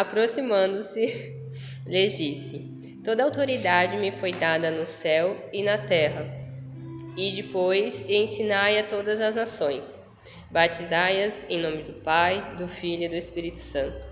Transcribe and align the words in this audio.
aproximando-se, 0.00 1.36
lhes 1.86 2.16
disse: 2.16 2.58
Toda 3.04 3.24
autoridade 3.24 3.96
me 3.98 4.12
foi 4.12 4.32
dada 4.32 4.70
no 4.70 4.86
céu 4.86 5.36
e 5.52 5.62
na 5.62 5.78
terra. 5.78 6.26
E 7.16 7.32
depois 7.32 8.08
ensinai 8.08 8.78
a 8.78 8.84
todas 8.84 9.20
as 9.20 9.34
nações. 9.34 10.00
Batizai-as 10.50 11.48
em 11.48 11.60
nome 11.60 11.82
do 11.82 11.94
Pai, 11.94 12.56
do 12.56 12.66
Filho 12.66 13.04
e 13.04 13.08
do 13.08 13.14
Espírito 13.14 13.58
Santo. 13.58 14.06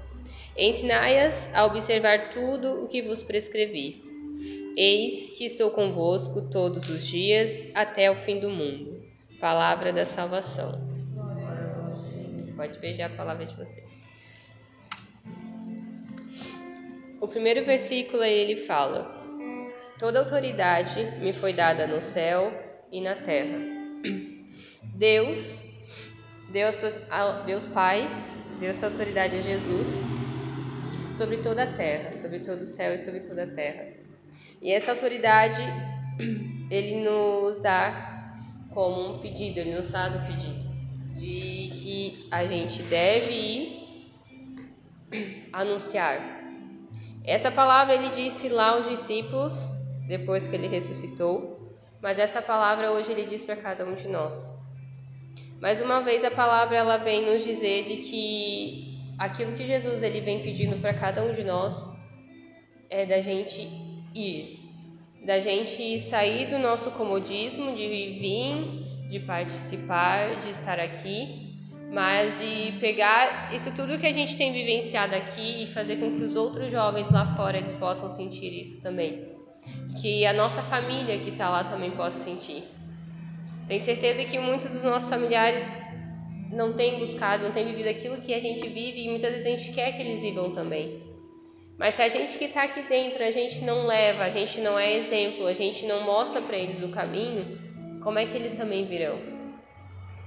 Ensinai-as 0.56 1.48
a 1.54 1.64
observar 1.64 2.30
tudo 2.30 2.82
o 2.82 2.89
que 2.89 3.00
vos 3.00 3.23
prescrevi. 3.23 4.02
Eis 4.77 5.30
que 5.30 5.46
estou 5.46 5.70
convosco 5.70 6.43
todos 6.50 6.89
os 6.89 7.07
dias 7.07 7.66
até 7.75 8.11
o 8.11 8.16
fim 8.16 8.39
do 8.39 8.50
mundo. 8.50 9.02
Palavra 9.41 9.93
da 9.93 10.05
salvação. 10.05 10.86
Pode 12.57 12.79
beijar 12.79 13.11
a 13.11 13.16
palavra 13.16 13.46
de 13.46 13.55
vocês. 13.55 13.97
O 17.21 17.27
primeiro 17.27 17.64
versículo 17.64 18.22
ele 18.22 18.57
fala: 18.57 19.11
Toda 19.99 20.21
autoridade 20.21 21.03
me 21.21 21.32
foi 21.32 21.53
dada 21.53 21.86
no 21.86 22.00
céu 22.00 22.53
e 22.93 23.00
na 23.00 23.17
terra. 23.17 23.59
Deus, 24.95 25.64
Deus, 26.50 26.76
Deus 27.45 27.67
Pai, 27.67 28.09
deu 28.61 28.71
essa 28.71 28.86
autoridade 28.86 29.36
a 29.36 29.40
Jesus 29.43 29.89
sobre 31.17 31.39
toda 31.39 31.64
a 31.64 31.73
terra, 31.73 32.12
sobre 32.12 32.39
todo 32.39 32.61
o 32.61 32.67
céu 32.67 32.95
e 32.95 32.98
sobre 32.98 33.20
toda 33.20 33.42
a 33.42 33.47
terra. 33.48 33.89
E 34.62 34.73
essa 34.73 34.92
autoridade 34.92 35.61
ele 36.70 37.00
nos 37.03 37.59
dá 37.59 38.33
como 38.73 39.14
um 39.14 39.19
pedido, 39.19 39.59
ele 39.59 39.75
nos 39.75 39.91
faz 39.91 40.14
o 40.14 40.20
pedido 40.20 40.69
de 41.17 41.70
que 41.75 42.28
a 42.31 42.45
gente 42.45 42.81
deve 42.84 43.33
ir 43.34 44.12
anunciar. 45.53 46.38
Essa 47.28 47.50
palavra 47.50 47.95
ele 47.95 48.09
disse 48.09 48.48
lá 48.48 48.70
aos 48.70 48.89
discípulos 48.89 49.69
depois 50.07 50.48
que 50.48 50.57
ele 50.57 50.67
ressuscitou, 50.67 51.77
mas 52.01 52.19
essa 52.19 52.41
palavra 52.41 52.91
hoje 52.91 53.12
ele 53.12 53.27
diz 53.27 53.43
para 53.43 53.55
cada 53.55 53.85
um 53.85 53.93
de 53.93 54.09
nós. 54.09 54.51
Mais 55.61 55.83
uma 55.83 56.01
vez 56.01 56.25
a 56.25 56.31
palavra 56.31 56.79
ela 56.79 56.97
vem 56.97 57.31
nos 57.31 57.45
dizer 57.45 57.85
de 57.85 57.97
que 57.98 58.98
aquilo 59.19 59.53
que 59.53 59.67
Jesus 59.67 60.03
ele 60.03 60.23
vem 60.23 60.41
pedindo 60.43 60.81
para 60.81 60.95
cada 60.95 61.23
um 61.23 61.31
de 61.31 61.45
nós 61.45 61.87
é 62.89 63.05
da 63.05 63.20
gente 63.20 63.61
ir, 64.15 64.61
da 65.27 65.39
gente 65.39 66.01
sair 66.01 66.47
do 66.47 66.59
nosso 66.59 66.92
comodismo 66.92 67.77
de 67.77 67.89
vir, 67.89 69.11
de 69.11 69.20
participar, 69.20 70.37
de 70.37 70.48
estar 70.48 70.81
aqui, 70.81 71.48
mas 71.91 72.39
de 72.39 72.72
pegar 72.78 73.55
isso 73.55 73.70
tudo 73.75 73.98
que 73.98 74.06
a 74.06 74.12
gente 74.12 74.36
tem 74.36 74.53
vivenciado 74.53 75.14
aqui 75.14 75.64
e 75.64 75.67
fazer 75.67 75.97
com 75.97 76.11
que 76.17 76.25
os 76.25 76.36
outros 76.36 76.70
jovens 76.70 77.11
lá 77.11 77.34
fora 77.34 77.58
eles 77.58 77.75
possam 77.75 78.11
sentir 78.11 78.53
isso 78.53 78.83
também, 78.83 79.36
que 80.00 80.27
a 80.27 80.33
nossa 80.33 80.62
família 80.62 81.19
que 81.19 81.30
está 81.30 81.48
lá 81.48 81.64
também 81.64 81.91
possa 81.91 82.19
sentir. 82.19 82.62
Tenho 83.67 83.80
certeza 83.80 84.25
que 84.25 84.39
muitos 84.39 84.70
dos 84.70 84.83
nossos 84.83 85.08
familiares 85.08 85.67
não 86.50 86.72
têm 86.72 86.98
buscado, 86.98 87.45
não 87.45 87.53
têm 87.53 87.67
vivido 87.67 87.89
aquilo 87.89 88.19
que 88.19 88.33
a 88.34 88.41
gente 88.41 88.67
vive 88.69 89.05
e 89.05 89.11
muitas 89.11 89.30
vezes 89.30 89.47
a 89.47 89.50
gente 89.50 89.73
quer 89.73 89.92
que 89.92 90.02
eles 90.02 90.20
vivam 90.20 90.52
também. 90.52 91.02
Mas 91.78 91.95
se 91.95 92.02
a 92.02 92.08
gente 92.08 92.36
que 92.39 92.47
está 92.47 92.64
aqui 92.64 92.83
dentro, 92.83 93.23
a 93.23 93.30
gente 93.30 93.61
não 93.62 93.86
leva, 93.86 94.25
a 94.25 94.30
gente 94.30 94.61
não 94.61 94.78
é 94.78 94.97
exemplo, 94.97 95.47
a 95.47 95.52
gente 95.52 95.86
não 95.86 96.02
mostra 96.02 96.41
para 96.41 96.56
eles 96.56 96.83
o 96.83 96.89
caminho, 96.89 97.58
como 98.02 98.19
é 98.19 98.27
que 98.27 98.36
eles 98.36 98.56
também 98.56 98.84
virão? 98.86 99.38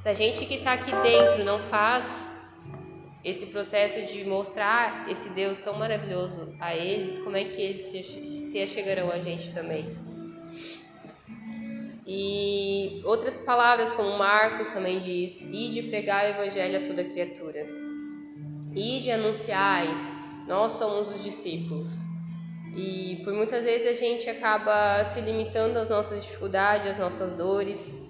Se 0.01 0.09
a 0.09 0.13
gente 0.15 0.47
que 0.47 0.55
está 0.55 0.73
aqui 0.73 0.91
dentro 1.03 1.43
não 1.45 1.59
faz 1.59 2.27
esse 3.23 3.45
processo 3.45 4.01
de 4.11 4.25
mostrar 4.25 5.07
esse 5.07 5.29
Deus 5.35 5.59
tão 5.59 5.77
maravilhoso 5.77 6.55
a 6.59 6.75
eles, 6.75 7.19
como 7.19 7.37
é 7.37 7.43
que 7.43 7.61
eles 7.61 7.81
se, 7.83 8.59
achegarão 8.59 9.11
a 9.11 9.19
gente 9.19 9.53
também? 9.53 9.85
E 12.07 12.99
outras 13.05 13.35
palavras, 13.35 13.91
como 13.93 14.17
Marcos 14.17 14.69
também 14.69 14.99
diz: 14.99 15.41
Ide 15.41 15.83
pregar 15.83 16.25
o 16.25 16.29
evangelho 16.29 16.83
a 16.83 16.87
toda 16.87 17.03
criatura. 17.03 17.63
Ide 18.75 19.11
anunciai 19.11 19.87
nós 20.47 20.71
somos 20.73 21.09
os 21.09 21.23
discípulos. 21.23 21.89
E 22.75 23.21
por 23.23 23.33
muitas 23.33 23.65
vezes 23.65 23.87
a 23.87 23.93
gente 23.93 24.27
acaba 24.27 25.05
se 25.05 25.21
limitando 25.21 25.77
às 25.77 25.89
nossas 25.89 26.23
dificuldades, 26.23 26.87
às 26.87 26.97
nossas 26.97 27.33
dores, 27.33 28.00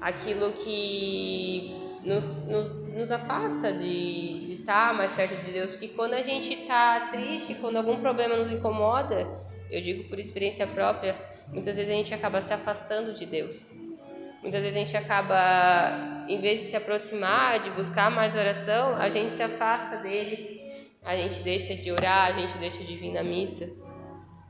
aquilo 0.00 0.52
que 0.52 1.74
nos, 2.04 2.46
nos, 2.46 2.70
nos 2.94 3.10
afasta 3.10 3.72
de, 3.72 4.56
estar 4.60 4.94
mais 4.94 5.12
perto 5.12 5.36
de 5.44 5.52
Deus. 5.52 5.70
Porque 5.70 5.88
quando 5.88 6.14
a 6.14 6.22
gente 6.22 6.52
está 6.52 7.08
triste, 7.10 7.54
quando 7.54 7.76
algum 7.76 8.00
problema 8.00 8.36
nos 8.36 8.50
incomoda, 8.50 9.26
eu 9.70 9.80
digo 9.80 10.08
por 10.08 10.18
experiência 10.18 10.66
própria, 10.66 11.16
muitas 11.48 11.76
vezes 11.76 11.90
a 11.90 11.94
gente 11.94 12.14
acaba 12.14 12.40
se 12.40 12.52
afastando 12.52 13.14
de 13.14 13.26
Deus. 13.26 13.72
Muitas 14.42 14.62
vezes 14.62 14.76
a 14.76 14.78
gente 14.78 14.96
acaba, 14.96 16.26
em 16.28 16.40
vez 16.40 16.60
de 16.60 16.66
se 16.66 16.76
aproximar, 16.76 17.58
de 17.60 17.70
buscar 17.70 18.10
mais 18.10 18.36
oração, 18.36 18.94
a 18.94 19.08
gente 19.10 19.34
se 19.34 19.42
afasta 19.42 19.96
dele 19.96 20.58
a 21.08 21.16
gente 21.16 21.40
deixa 21.40 21.74
de 21.74 21.90
orar, 21.90 22.26
a 22.26 22.38
gente 22.38 22.58
deixa 22.58 22.84
de 22.84 22.94
vir 22.94 23.10
na 23.12 23.22
missa 23.22 23.66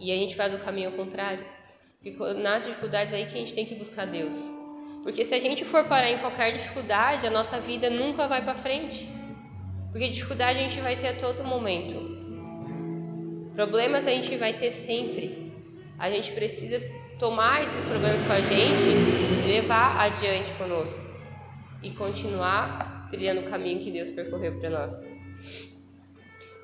e 0.00 0.10
a 0.10 0.16
gente 0.16 0.34
faz 0.34 0.52
o 0.52 0.58
caminho 0.58 0.90
ao 0.90 0.96
contrário. 0.96 1.44
Porque 2.02 2.34
nas 2.34 2.64
dificuldades 2.66 3.14
aí 3.14 3.26
que 3.26 3.34
a 3.34 3.38
gente 3.38 3.54
tem 3.54 3.64
que 3.64 3.76
buscar 3.76 4.06
Deus. 4.06 4.34
Porque 5.08 5.24
se 5.24 5.34
a 5.34 5.40
gente 5.40 5.64
for 5.64 5.84
parar 5.84 6.10
em 6.10 6.18
qualquer 6.18 6.52
dificuldade, 6.52 7.26
a 7.26 7.30
nossa 7.30 7.58
vida 7.58 7.88
nunca 7.88 8.28
vai 8.28 8.44
para 8.44 8.54
frente. 8.54 9.08
Porque 9.90 10.10
dificuldade 10.10 10.58
a 10.58 10.62
gente 10.64 10.78
vai 10.82 10.96
ter 10.96 11.08
a 11.08 11.14
todo 11.14 11.42
momento. 11.42 11.94
Problemas 13.54 14.06
a 14.06 14.10
gente 14.10 14.36
vai 14.36 14.52
ter 14.52 14.70
sempre. 14.70 15.50
A 15.98 16.10
gente 16.10 16.32
precisa 16.32 16.78
tomar 17.18 17.62
esses 17.62 17.86
problemas 17.86 18.20
com 18.26 18.32
a 18.34 18.40
gente 18.40 19.46
e 19.46 19.48
levar 19.48 19.98
adiante 19.98 20.52
conosco 20.58 21.00
e 21.82 21.88
continuar 21.92 23.08
trilhando 23.08 23.40
o 23.40 23.44
caminho 23.44 23.80
que 23.80 23.90
Deus 23.90 24.10
percorreu 24.10 24.60
para 24.60 24.68
nós. 24.68 25.02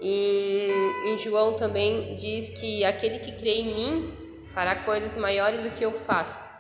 Em, 0.03 0.69
em 1.07 1.17
João 1.17 1.55
também 1.55 2.15
diz 2.15 2.51
que 2.51 2.85
aquele 2.85 3.21
que 3.21 3.33
crê 3.33 3.61
em 3.61 3.75
mim 3.75 4.13
fará 4.53 4.77
coisas 4.77 5.17
maiores 5.17 5.63
do 5.63 5.71
que 5.71 5.83
eu 5.83 5.93
faço. 5.93 6.54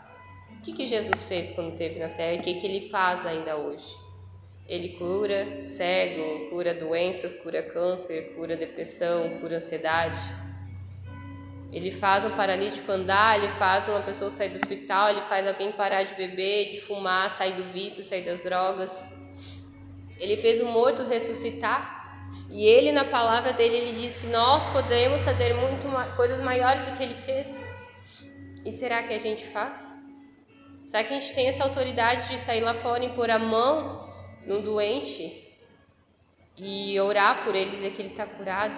Que, 0.65 0.73
que 0.73 0.87
Jesus 0.87 1.25
fez 1.25 1.53
quando 1.53 1.73
esteve 1.73 1.99
na 1.99 2.09
terra 2.09 2.33
e 2.33 2.39
o 2.39 2.43
que, 2.43 2.55
que 2.55 2.67
ele 2.67 2.89
faz 2.89 3.27
ainda 3.27 3.55
hoje? 3.55 3.95
Ele 4.67 4.97
cura 4.97 5.61
cego, 5.61 6.49
cura 6.49 6.73
doenças, 6.73 7.35
cura 7.35 7.63
câncer, 7.63 8.33
cura 8.35 8.57
depressão, 8.57 9.39
cura 9.41 9.57
ansiedade. 9.57 10.17
Ele 11.71 11.91
faz 11.91 12.25
um 12.25 12.31
paralítico 12.31 12.91
andar, 12.91 13.39
ele 13.39 13.51
faz 13.51 13.87
uma 13.89 14.01
pessoa 14.01 14.31
sair 14.31 14.49
do 14.49 14.57
hospital, 14.57 15.11
ele 15.11 15.21
faz 15.21 15.47
alguém 15.47 15.71
parar 15.71 16.03
de 16.03 16.15
beber, 16.15 16.71
de 16.71 16.81
fumar, 16.81 17.29
sair 17.29 17.57
do 17.57 17.71
vício, 17.71 18.03
sair 18.03 18.23
das 18.23 18.43
drogas. 18.43 19.07
Ele 20.19 20.39
fez 20.39 20.61
o 20.61 20.67
morto 20.67 21.03
ressuscitar. 21.03 21.93
E 22.49 22.65
ele, 22.65 22.91
na 22.91 23.05
palavra 23.05 23.53
dele, 23.53 23.77
ele 23.77 24.01
diz 24.01 24.17
que 24.17 24.29
nós 24.29 24.67
podemos 24.73 25.21
fazer 25.23 25.53
muito 25.53 26.17
coisas 26.17 26.41
maiores 26.41 26.87
do 26.87 26.97
que 26.97 27.03
ele 27.03 27.15
fez. 27.15 27.67
E 28.65 28.73
será 28.73 29.03
que 29.03 29.13
a 29.13 29.19
gente 29.19 29.45
faz? 29.45 30.04
Será 30.87 31.03
que 31.03 31.15
a 31.15 31.19
gente 31.19 31.34
tem 31.34 31.49
essa 31.49 31.65
autoridade 31.65 32.28
de 32.28 32.39
sair 32.39 32.61
lá 32.61 32.75
fora 32.75 33.05
e 33.05 33.11
pôr 33.11 33.31
a 33.31 33.39
mão 33.39 34.12
no 34.47 34.61
doente 34.61 35.43
e 36.56 37.00
orar 37.00 37.45
por 37.45 37.55
ele, 37.55 37.71
dizer 37.71 37.93
que 37.93 38.03
ele 38.03 38.11
está 38.11 38.27
curado? 38.27 38.75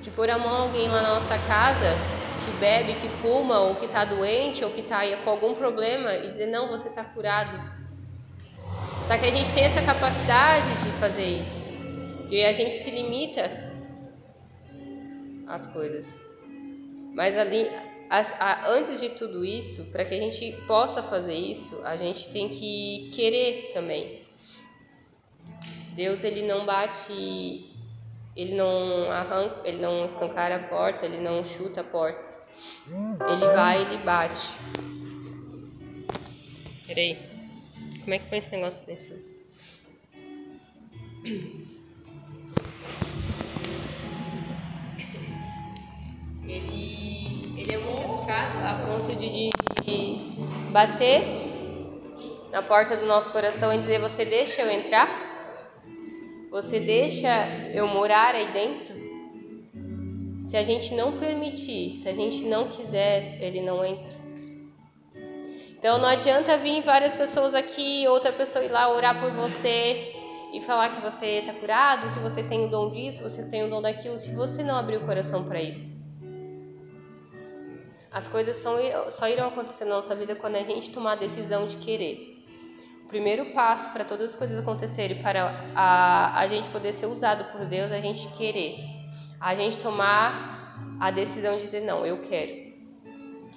De 0.00 0.10
pôr 0.10 0.28
a 0.28 0.36
mão 0.36 0.64
alguém 0.64 0.88
lá 0.88 1.00
na 1.00 1.14
nossa 1.14 1.38
casa 1.38 1.96
que 2.44 2.52
bebe, 2.52 2.96
que 2.96 3.08
fuma, 3.08 3.60
ou 3.60 3.76
que 3.76 3.86
está 3.86 4.04
doente, 4.04 4.64
ou 4.64 4.70
que 4.70 4.80
está 4.80 5.00
com 5.18 5.30
algum 5.30 5.54
problema 5.54 6.12
e 6.14 6.28
dizer: 6.28 6.46
Não, 6.46 6.68
você 6.68 6.88
está 6.88 7.04
curado. 7.04 7.58
Será 9.04 9.18
que 9.18 9.26
a 9.26 9.30
gente 9.30 9.52
tem 9.52 9.64
essa 9.64 9.82
capacidade 9.82 10.82
de 10.82 10.90
fazer 10.92 11.24
isso? 11.24 11.62
Porque 12.18 12.36
a 12.42 12.52
gente 12.52 12.74
se 12.74 12.90
limita 12.90 13.50
às 15.46 15.66
coisas. 15.66 16.22
Mas 17.14 17.38
ali, 17.38 17.70
antes 18.68 19.00
de 19.00 19.10
tudo 19.10 19.44
isso, 19.44 19.84
para 19.86 20.04
que 20.04 20.14
a 20.14 20.18
gente 20.18 20.52
possa 20.66 21.02
fazer 21.02 21.34
isso, 21.34 21.80
a 21.84 21.96
gente 21.96 22.28
tem 22.30 22.48
que 22.48 23.10
querer 23.12 23.70
também. 23.72 24.22
Deus 25.94 26.24
ele 26.24 26.42
não 26.42 26.66
bate, 26.66 27.72
ele 28.36 28.54
não 28.54 29.10
arranca, 29.10 29.60
ele 29.64 29.80
não 29.80 30.04
escancara 30.04 30.56
a 30.56 30.68
porta, 30.68 31.06
ele 31.06 31.20
não 31.20 31.44
chuta 31.44 31.80
a 31.80 31.84
porta. 31.84 32.32
Ele 33.28 33.46
vai, 33.54 33.82
ele 33.82 33.98
bate. 33.98 34.54
Peraí, 36.86 37.16
como 38.00 38.14
é 38.14 38.18
que 38.18 38.28
põe 38.28 38.38
esse 38.38 38.50
negócio 38.52 38.88
nesse? 38.88 39.34
A 48.64 48.74
ponto 48.76 49.14
de, 49.14 49.28
de, 49.28 49.50
de 49.84 50.72
bater 50.72 51.22
na 52.50 52.62
porta 52.62 52.96
do 52.96 53.04
nosso 53.04 53.30
coração 53.30 53.72
e 53.74 53.78
dizer: 53.78 54.00
Você 54.00 54.24
deixa 54.24 54.62
eu 54.62 54.70
entrar? 54.70 55.34
Você 56.50 56.80
deixa 56.80 57.28
eu 57.74 57.86
morar 57.86 58.34
aí 58.34 58.52
dentro? 58.52 58.94
Se 60.44 60.56
a 60.56 60.62
gente 60.62 60.94
não 60.94 61.12
permitir, 61.18 61.96
se 61.96 62.08
a 62.08 62.14
gente 62.14 62.44
não 62.44 62.68
quiser, 62.68 63.38
ele 63.42 63.60
não 63.60 63.84
entra. 63.84 64.14
Então 65.76 65.98
não 65.98 66.08
adianta 66.08 66.56
vir 66.56 66.82
várias 66.82 67.14
pessoas 67.14 67.54
aqui, 67.54 68.06
outra 68.08 68.32
pessoa 68.32 68.64
ir 68.64 68.70
lá 68.70 68.88
orar 68.88 69.20
por 69.20 69.32
você 69.32 70.14
e 70.54 70.62
falar 70.62 70.90
que 70.90 71.00
você 71.02 71.40
está 71.40 71.52
curado, 71.52 72.14
que 72.14 72.20
você 72.20 72.42
tem 72.42 72.64
o 72.64 72.68
dom 72.68 72.88
disso, 72.88 73.22
você 73.22 73.44
tem 73.50 73.64
o 73.64 73.68
dom 73.68 73.82
daquilo, 73.82 74.18
se 74.18 74.32
você 74.32 74.62
não 74.62 74.76
abrir 74.76 74.98
o 74.98 75.04
coração 75.04 75.44
para 75.44 75.60
isso. 75.60 76.03
As 78.14 78.28
coisas 78.28 78.58
só, 78.58 78.76
só 79.10 79.28
irão 79.28 79.48
acontecer 79.48 79.84
na 79.84 79.96
nossa 79.96 80.14
vida 80.14 80.36
quando 80.36 80.54
a 80.54 80.62
gente 80.62 80.90
tomar 80.90 81.12
a 81.12 81.16
decisão 81.16 81.66
de 81.66 81.76
querer. 81.78 82.46
O 83.04 83.08
primeiro 83.08 83.46
passo 83.46 83.90
para 83.90 84.04
todas 84.04 84.30
as 84.30 84.36
coisas 84.36 84.56
acontecerem, 84.56 85.20
para 85.20 85.72
a, 85.74 86.38
a 86.38 86.46
gente 86.46 86.68
poder 86.68 86.92
ser 86.92 87.06
usado 87.06 87.50
por 87.50 87.66
Deus, 87.66 87.90
é 87.90 87.98
a 87.98 88.00
gente 88.00 88.28
querer. 88.36 88.78
A 89.40 89.56
gente 89.56 89.78
tomar 89.78 90.96
a 91.00 91.10
decisão 91.10 91.56
de 91.56 91.62
dizer, 91.62 91.80
não, 91.80 92.06
eu 92.06 92.18
quero. 92.18 92.72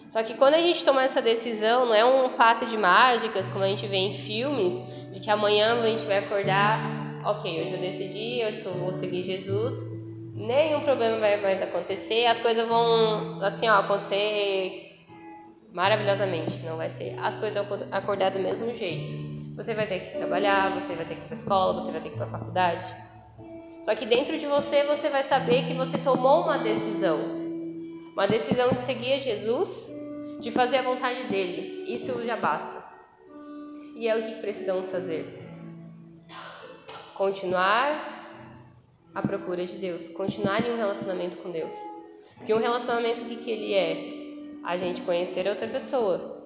Só 0.09 0.23
que 0.23 0.33
quando 0.33 0.55
a 0.55 0.61
gente 0.61 0.83
toma 0.83 1.03
essa 1.03 1.21
decisão, 1.21 1.85
não 1.85 1.93
é 1.93 2.03
um 2.03 2.29
passe 2.29 2.65
de 2.65 2.77
mágicas, 2.77 3.47
como 3.49 3.63
a 3.63 3.67
gente 3.67 3.85
vê 3.85 3.97
em 3.97 4.13
filmes, 4.13 4.73
de 5.13 5.19
que 5.19 5.29
amanhã 5.29 5.79
a 5.79 5.85
gente 5.85 6.03
vai 6.05 6.17
acordar, 6.17 6.79
ok, 7.23 7.61
hoje 7.61 7.73
eu 7.73 7.79
decidi, 7.79 8.39
eu 8.39 8.73
vou 8.73 8.91
seguir 8.91 9.21
Jesus, 9.21 9.96
nenhum 10.47 10.81
problema 10.81 11.19
vai 11.19 11.39
mais 11.41 11.61
acontecer, 11.61 12.25
as 12.25 12.39
coisas 12.39 12.65
vão, 12.67 13.43
assim, 13.43 13.67
ó, 13.67 13.79
acontecer 13.79 15.05
maravilhosamente, 15.73 16.63
não 16.63 16.77
vai 16.77 16.89
ser, 16.89 17.15
as 17.19 17.35
coisas 17.35 17.67
vão 17.67 17.79
acordar 17.91 18.31
do 18.31 18.39
mesmo 18.39 18.73
jeito. 18.73 19.13
Você 19.55 19.73
vai 19.73 19.85
ter 19.85 19.99
que 19.99 20.17
trabalhar, 20.17 20.73
você 20.79 20.95
vai 20.95 21.05
ter 21.05 21.15
que 21.15 21.21
ir 21.21 21.25
para 21.25 21.35
escola, 21.35 21.73
você 21.73 21.91
vai 21.91 21.99
ter 21.99 22.09
que 22.09 22.15
ir 22.15 22.17
para 22.17 22.27
faculdade. 22.27 22.87
Só 23.83 23.93
que 23.95 24.05
dentro 24.05 24.37
de 24.37 24.45
você, 24.45 24.83
você 24.83 25.09
vai 25.09 25.23
saber 25.23 25.65
que 25.65 25.73
você 25.73 25.97
tomou 25.97 26.43
uma 26.43 26.57
decisão. 26.57 27.19
Uma 28.13 28.27
decisão 28.27 28.69
de 28.69 28.79
seguir 28.79 29.13
a 29.13 29.19
Jesus, 29.19 29.87
de 30.39 30.51
fazer 30.51 30.77
a 30.77 30.81
vontade 30.81 31.27
dele. 31.27 31.85
Isso 31.87 32.25
já 32.25 32.35
basta. 32.35 32.83
E 33.95 34.07
é 34.07 34.15
o 34.15 34.23
que 34.23 34.41
precisamos 34.41 34.91
fazer. 34.91 35.43
Continuar 37.15 38.16
à 39.13 39.21
procura 39.21 39.65
de 39.65 39.77
Deus, 39.77 40.07
continuar 40.09 40.65
em 40.65 40.73
um 40.73 40.77
relacionamento 40.77 41.37
com 41.37 41.51
Deus. 41.51 41.71
Porque 42.37 42.53
um 42.53 42.59
relacionamento, 42.59 43.21
o 43.21 43.25
que, 43.25 43.37
que 43.37 43.51
ele 43.51 43.73
é? 43.73 44.59
A 44.63 44.77
gente 44.77 45.01
conhecer 45.01 45.47
outra 45.47 45.67
pessoa. 45.67 46.37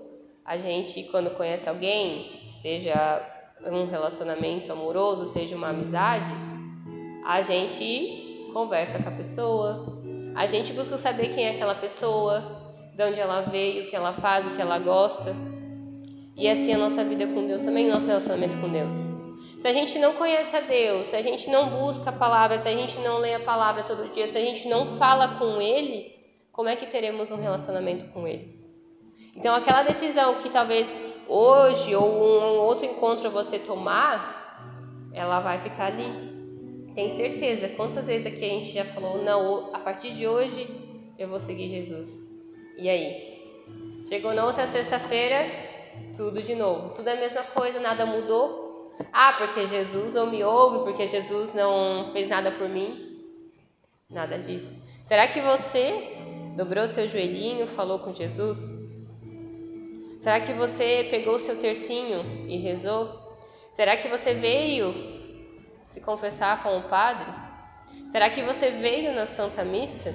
A 0.45 0.57
gente, 0.57 1.03
quando 1.03 1.31
conhece 1.31 1.67
alguém, 1.67 2.53
seja 2.61 3.21
um 3.65 3.85
relacionamento 3.85 4.71
amoroso, 4.71 5.31
seja 5.31 5.55
uma 5.55 5.69
amizade, 5.69 6.31
a 7.25 7.41
gente 7.41 8.49
conversa 8.53 9.01
com 9.01 9.09
a 9.09 9.11
pessoa, 9.11 10.01
a 10.35 10.47
gente 10.47 10.73
busca 10.73 10.97
saber 10.97 11.29
quem 11.29 11.43
é 11.45 11.51
aquela 11.51 11.75
pessoa, 11.75 12.61
de 12.95 13.03
onde 13.03 13.19
ela 13.19 13.41
veio, 13.41 13.85
o 13.85 13.89
que 13.89 13.95
ela 13.95 14.13
faz, 14.13 14.45
o 14.45 14.55
que 14.55 14.61
ela 14.61 14.79
gosta. 14.79 15.35
E 16.35 16.47
assim 16.47 16.73
a 16.73 16.77
nossa 16.77 17.03
vida 17.03 17.27
com 17.27 17.45
Deus 17.45 17.63
também, 17.63 17.89
nosso 17.89 18.07
relacionamento 18.07 18.57
com 18.57 18.69
Deus. 18.69 19.20
Se 19.61 19.67
a 19.67 19.73
gente 19.73 19.99
não 19.99 20.13
conhece 20.13 20.55
a 20.55 20.61
Deus, 20.61 21.05
se 21.05 21.15
a 21.15 21.21
gente 21.21 21.47
não 21.47 21.69
busca 21.69 22.09
a 22.09 22.13
palavra, 22.13 22.57
se 22.57 22.67
a 22.67 22.71
gente 22.71 22.97
não 23.01 23.19
lê 23.19 23.35
a 23.35 23.39
palavra 23.41 23.83
todo 23.83 24.11
dia, 24.11 24.27
se 24.27 24.35
a 24.35 24.41
gente 24.41 24.67
não 24.67 24.97
fala 24.97 25.37
com 25.37 25.61
Ele, 25.61 26.15
como 26.51 26.67
é 26.67 26.75
que 26.75 26.87
teremos 26.87 27.29
um 27.29 27.35
relacionamento 27.35 28.11
com 28.11 28.27
Ele? 28.27 28.59
Então, 29.35 29.53
aquela 29.53 29.83
decisão 29.83 30.33
que 30.41 30.49
talvez 30.49 30.99
hoje 31.27 31.95
ou 31.95 32.07
um 32.07 32.57
outro 32.61 32.87
encontro 32.87 33.29
você 33.29 33.59
tomar, 33.59 35.11
ela 35.13 35.39
vai 35.41 35.59
ficar 35.59 35.91
ali. 35.93 36.09
Tem 36.95 37.07
certeza? 37.09 37.69
Quantas 37.69 38.07
vezes 38.07 38.25
aqui 38.25 38.43
a 38.43 38.49
gente 38.49 38.71
já 38.71 38.83
falou, 38.83 39.21
não, 39.21 39.75
a 39.75 39.77
partir 39.77 40.11
de 40.13 40.27
hoje 40.27 40.67
eu 41.19 41.27
vou 41.27 41.39
seguir 41.39 41.69
Jesus. 41.69 42.27
E 42.79 42.89
aí? 42.89 43.39
Chegou 44.09 44.33
na 44.33 44.43
outra 44.43 44.65
sexta-feira, 44.65 45.45
tudo 46.17 46.41
de 46.41 46.55
novo. 46.55 46.95
Tudo 46.95 47.09
é 47.09 47.13
a 47.13 47.19
mesma 47.19 47.43
coisa, 47.43 47.79
nada 47.79 48.07
mudou. 48.07 48.60
Ah, 49.11 49.33
porque 49.37 49.65
Jesus 49.67 50.13
não 50.13 50.29
me 50.29 50.43
ouve, 50.43 50.79
porque 50.79 51.07
Jesus 51.07 51.53
não 51.53 52.09
fez 52.11 52.29
nada 52.29 52.51
por 52.51 52.67
mim. 52.67 53.21
Nada 54.09 54.37
disso. 54.37 54.79
Será 55.03 55.27
que 55.27 55.41
você 55.41 56.17
dobrou 56.55 56.87
seu 56.87 57.07
joelhinho, 57.07 57.67
falou 57.67 57.99
com 57.99 58.13
Jesus? 58.13 58.57
Será 60.19 60.39
que 60.39 60.53
você 60.53 61.07
pegou 61.09 61.39
seu 61.39 61.57
tercinho 61.57 62.23
e 62.47 62.57
rezou? 62.57 63.09
Será 63.71 63.97
que 63.97 64.07
você 64.07 64.33
veio 64.33 64.93
se 65.85 65.99
confessar 65.99 66.61
com 66.61 66.77
o 66.77 66.83
padre? 66.83 67.31
Será 68.11 68.29
que 68.29 68.41
você 68.43 68.71
veio 68.71 69.15
na 69.15 69.25
Santa 69.25 69.63
Missa? 69.63 70.13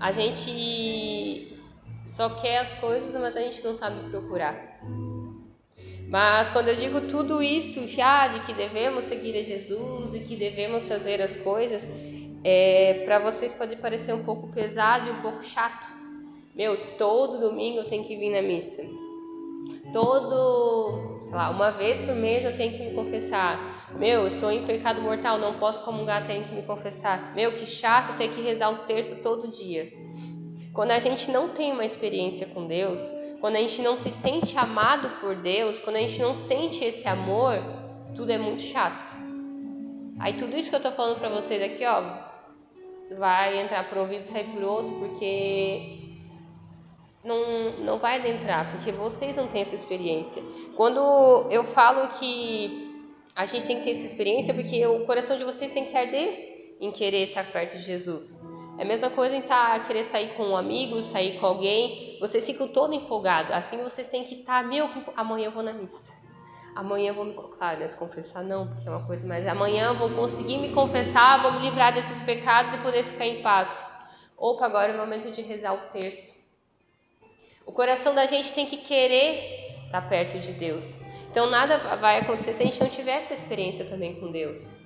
A 0.00 0.12
gente 0.12 1.58
só 2.06 2.30
quer 2.30 2.58
as 2.60 2.74
coisas, 2.76 3.14
mas 3.20 3.36
a 3.36 3.40
gente 3.40 3.62
não 3.62 3.74
sabe 3.74 4.08
procurar. 4.08 4.80
Mas 6.10 6.50
quando 6.50 6.66
eu 6.66 6.74
digo 6.74 7.02
tudo 7.02 7.40
isso 7.40 7.86
já 7.86 8.26
de 8.26 8.40
que 8.40 8.52
devemos 8.52 9.04
seguir 9.04 9.38
a 9.38 9.44
Jesus 9.44 10.12
e 10.12 10.18
que 10.18 10.34
devemos 10.34 10.88
fazer 10.88 11.22
as 11.22 11.36
coisas, 11.36 11.88
é, 12.42 13.04
para 13.04 13.20
vocês 13.20 13.52
pode 13.52 13.76
parecer 13.76 14.12
um 14.12 14.24
pouco 14.24 14.48
pesado 14.48 15.06
e 15.06 15.12
um 15.12 15.22
pouco 15.22 15.44
chato. 15.44 15.86
Meu, 16.52 16.96
todo 16.96 17.38
domingo 17.38 17.78
eu 17.78 17.88
tenho 17.88 18.04
que 18.04 18.16
vir 18.16 18.30
na 18.30 18.42
missa. 18.42 18.82
Todo, 19.92 21.20
sei 21.22 21.34
lá, 21.34 21.48
uma 21.48 21.70
vez 21.70 22.02
por 22.02 22.16
mês 22.16 22.44
eu 22.44 22.56
tenho 22.56 22.72
que 22.76 22.86
me 22.86 22.94
confessar. 22.94 23.88
Meu, 23.96 24.24
eu 24.24 24.30
sou 24.32 24.50
em 24.50 24.66
pecado 24.66 25.00
mortal, 25.00 25.38
não 25.38 25.60
posso 25.60 25.84
comungar, 25.84 26.26
tenho 26.26 26.42
que 26.42 26.52
me 26.52 26.62
confessar. 26.62 27.32
Meu, 27.36 27.52
que 27.52 27.64
chato 27.64 28.18
ter 28.18 28.30
que 28.30 28.40
rezar 28.40 28.70
o 28.70 28.78
terço 28.78 29.22
todo 29.22 29.46
dia. 29.46 29.92
Quando 30.72 30.90
a 30.90 30.98
gente 30.98 31.30
não 31.30 31.50
tem 31.50 31.72
uma 31.72 31.84
experiência 31.84 32.48
com 32.48 32.66
Deus, 32.66 33.00
quando 33.40 33.56
a 33.56 33.60
gente 33.60 33.80
não 33.80 33.96
se 33.96 34.10
sente 34.10 34.56
amado 34.58 35.20
por 35.20 35.34
Deus, 35.34 35.78
quando 35.78 35.96
a 35.96 36.00
gente 36.00 36.20
não 36.20 36.36
sente 36.36 36.84
esse 36.84 37.08
amor, 37.08 37.56
tudo 38.14 38.30
é 38.30 38.38
muito 38.38 38.62
chato. 38.62 39.08
Aí 40.18 40.34
tudo 40.34 40.54
isso 40.56 40.68
que 40.68 40.76
eu 40.76 40.82
tô 40.82 40.92
falando 40.92 41.18
pra 41.18 41.30
vocês 41.30 41.62
aqui, 41.62 41.84
ó, 41.86 42.02
vai 43.16 43.58
entrar 43.58 43.88
por 43.88 43.98
um 43.98 44.02
ouvido 44.02 44.24
e 44.24 44.28
sair 44.28 44.44
por 44.44 44.62
outro, 44.62 44.94
porque 44.98 45.98
não, 47.24 47.72
não 47.78 47.98
vai 47.98 48.18
adentrar, 48.18 48.70
porque 48.72 48.92
vocês 48.92 49.34
não 49.36 49.48
têm 49.48 49.62
essa 49.62 49.74
experiência. 49.74 50.42
Quando 50.76 51.00
eu 51.50 51.64
falo 51.64 52.08
que 52.18 53.08
a 53.34 53.46
gente 53.46 53.64
tem 53.64 53.76
que 53.78 53.84
ter 53.84 53.92
essa 53.92 54.04
experiência, 54.04 54.52
porque 54.52 54.84
o 54.86 55.06
coração 55.06 55.38
de 55.38 55.44
vocês 55.44 55.72
tem 55.72 55.86
que 55.86 55.96
arder 55.96 56.76
em 56.78 56.90
querer 56.90 57.28
estar 57.28 57.50
perto 57.50 57.76
de 57.76 57.82
Jesus. 57.82 58.42
É 58.80 58.82
a 58.82 58.86
mesma 58.86 59.10
coisa 59.10 59.36
em 59.36 59.40
estar, 59.40 59.86
querer 59.86 60.04
sair 60.04 60.30
com 60.30 60.42
um 60.42 60.56
amigo, 60.56 61.02
sair 61.02 61.38
com 61.38 61.44
alguém, 61.44 62.16
vocês 62.18 62.46
ficam 62.46 62.66
todo 62.66 62.94
empolgados. 62.94 63.52
Assim 63.52 63.76
vocês 63.82 64.08
têm 64.08 64.24
que 64.24 64.36
estar, 64.36 64.66
meu, 64.66 64.88
amanhã 65.14 65.48
eu 65.48 65.50
vou 65.50 65.62
na 65.62 65.74
missa. 65.74 66.18
Amanhã 66.74 67.08
eu 67.08 67.14
vou 67.14 67.26
me. 67.26 67.34
Claro, 67.34 67.78
né? 67.78 67.86
Se 67.86 67.94
confessar 67.98 68.42
não, 68.42 68.68
porque 68.68 68.88
é 68.88 68.90
uma 68.90 69.06
coisa, 69.06 69.28
mas 69.28 69.46
amanhã 69.46 69.88
eu 69.88 69.96
vou 69.96 70.08
conseguir 70.08 70.56
me 70.56 70.72
confessar, 70.72 71.42
vou 71.42 71.52
me 71.52 71.58
livrar 71.58 71.92
desses 71.92 72.22
pecados 72.22 72.72
e 72.72 72.78
poder 72.78 73.04
ficar 73.04 73.26
em 73.26 73.42
paz. 73.42 73.86
Opa, 74.34 74.64
agora 74.64 74.92
é 74.92 74.94
o 74.94 74.98
momento 74.98 75.30
de 75.30 75.42
rezar 75.42 75.74
o 75.74 75.90
terço. 75.92 76.40
O 77.66 77.72
coração 77.72 78.14
da 78.14 78.24
gente 78.24 78.54
tem 78.54 78.64
que 78.64 78.78
querer 78.78 79.84
estar 79.84 80.08
perto 80.08 80.38
de 80.38 80.52
Deus. 80.52 80.98
Então 81.30 81.50
nada 81.50 81.76
vai 81.98 82.20
acontecer 82.20 82.54
se 82.54 82.62
a 82.62 82.64
gente 82.64 82.80
não 82.80 82.88
tiver 82.88 83.18
essa 83.18 83.34
experiência 83.34 83.84
também 83.84 84.18
com 84.18 84.32
Deus. 84.32 84.79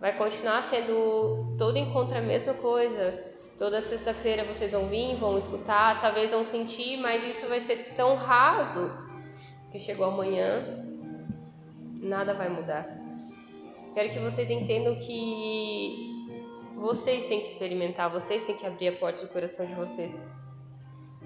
Vai 0.00 0.16
continuar 0.16 0.62
sendo 0.62 1.54
todo 1.58 1.76
encontro 1.76 2.16
a 2.16 2.22
mesma 2.22 2.54
coisa. 2.54 3.22
Toda 3.58 3.82
sexta-feira 3.82 4.44
vocês 4.44 4.72
vão 4.72 4.86
vir, 4.86 5.14
vão 5.16 5.36
escutar, 5.36 6.00
talvez 6.00 6.30
vão 6.30 6.42
sentir, 6.42 6.96
mas 6.96 7.22
isso 7.22 7.46
vai 7.46 7.60
ser 7.60 7.92
tão 7.94 8.14
raso 8.14 8.90
que 9.70 9.78
chegou 9.78 10.06
amanhã, 10.06 10.64
nada 12.00 12.32
vai 12.32 12.48
mudar. 12.48 12.88
Quero 13.92 14.08
que 14.08 14.18
vocês 14.18 14.48
entendam 14.48 14.96
que 14.96 16.32
vocês 16.76 17.28
têm 17.28 17.40
que 17.40 17.48
experimentar, 17.48 18.08
vocês 18.08 18.46
têm 18.46 18.56
que 18.56 18.66
abrir 18.66 18.88
a 18.88 18.92
porta 18.92 19.20
do 19.20 19.28
coração 19.28 19.66
de 19.66 19.74
vocês 19.74 20.10